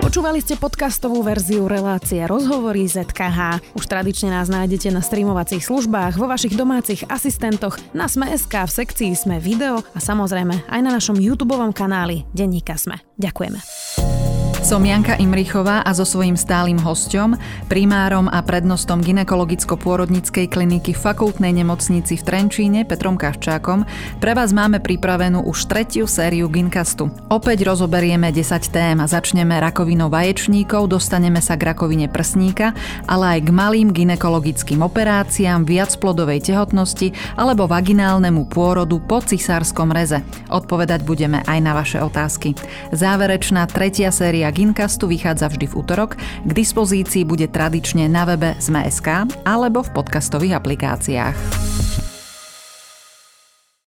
Počúvali 0.00 0.40
ste 0.42 0.56
podcastovú 0.56 1.22
verziu 1.22 1.68
relácie 1.70 2.24
Rozhovory 2.24 2.88
ZKH. 2.88 3.62
Už 3.78 3.84
tradične 3.84 4.32
nás 4.32 4.50
nájdete 4.50 4.90
na 4.90 5.04
streamovacích 5.04 5.62
službách, 5.62 6.18
vo 6.18 6.26
vašich 6.26 6.56
domácich 6.56 7.06
asistentoch, 7.06 7.78
na 7.92 8.10
Sme.sk, 8.10 8.50
v 8.50 8.72
sekcii 8.72 9.12
Sme 9.14 9.36
video 9.38 9.84
a 9.94 9.98
samozrejme 10.00 10.66
aj 10.66 10.80
na 10.80 10.90
našom 10.94 11.18
YouTube 11.20 11.52
kanáli 11.74 12.24
Denníka 12.32 12.78
Sme. 12.78 13.02
Ďakujeme. 13.18 14.19
Som 14.60 14.84
Janka 14.84 15.16
Imrichová 15.16 15.80
a 15.80 15.96
so 15.96 16.04
svojím 16.04 16.36
stálym 16.36 16.76
hostom, 16.84 17.32
primárom 17.72 18.28
a 18.28 18.44
prednostom 18.44 19.00
ginekologicko-pôrodnickej 19.00 20.52
kliniky 20.52 20.92
Fakultnej 20.92 21.48
nemocnici 21.56 22.20
v 22.20 22.22
Trenčíne 22.22 22.84
Petrom 22.84 23.16
Kaščákom 23.16 23.88
pre 24.20 24.36
vás 24.36 24.52
máme 24.52 24.84
pripravenú 24.84 25.48
už 25.48 25.64
tretiu 25.64 26.04
sériu 26.04 26.52
Ginkastu. 26.52 27.08
Opäť 27.32 27.64
rozoberieme 27.64 28.28
10 28.36 28.68
tém 28.68 29.00
a 29.00 29.08
začneme 29.08 29.56
rakovinou 29.64 30.12
vaječníkov, 30.12 30.92
dostaneme 30.92 31.40
sa 31.40 31.56
k 31.56 31.72
rakovine 31.72 32.12
prsníka, 32.12 32.76
ale 33.08 33.40
aj 33.40 33.48
k 33.48 33.50
malým 33.56 33.96
ginekologickým 33.96 34.84
operáciám, 34.84 35.64
viacplodovej 35.64 36.52
tehotnosti 36.52 37.16
alebo 37.40 37.64
vaginálnemu 37.64 38.44
pôrodu 38.52 39.00
po 39.00 39.24
cisárskom 39.24 39.88
reze. 39.88 40.20
Odpovedať 40.52 41.00
budeme 41.08 41.40
aj 41.48 41.58
na 41.64 41.72
vaše 41.72 41.96
otázky. 41.96 42.52
Záverečná 42.92 43.64
tretia 43.64 44.12
séria 44.12 44.49
Ginkastu 44.50 45.06
vychádza 45.06 45.48
vždy 45.48 45.66
v 45.70 45.74
útorok. 45.78 46.18
K 46.46 46.50
dispozícii 46.50 47.22
bude 47.24 47.46
tradične 47.48 48.10
na 48.10 48.26
webe 48.26 48.58
Sme.sk 48.58 49.30
alebo 49.46 49.86
v 49.86 49.90
podcastových 49.94 50.58
aplikáciách. 50.58 51.36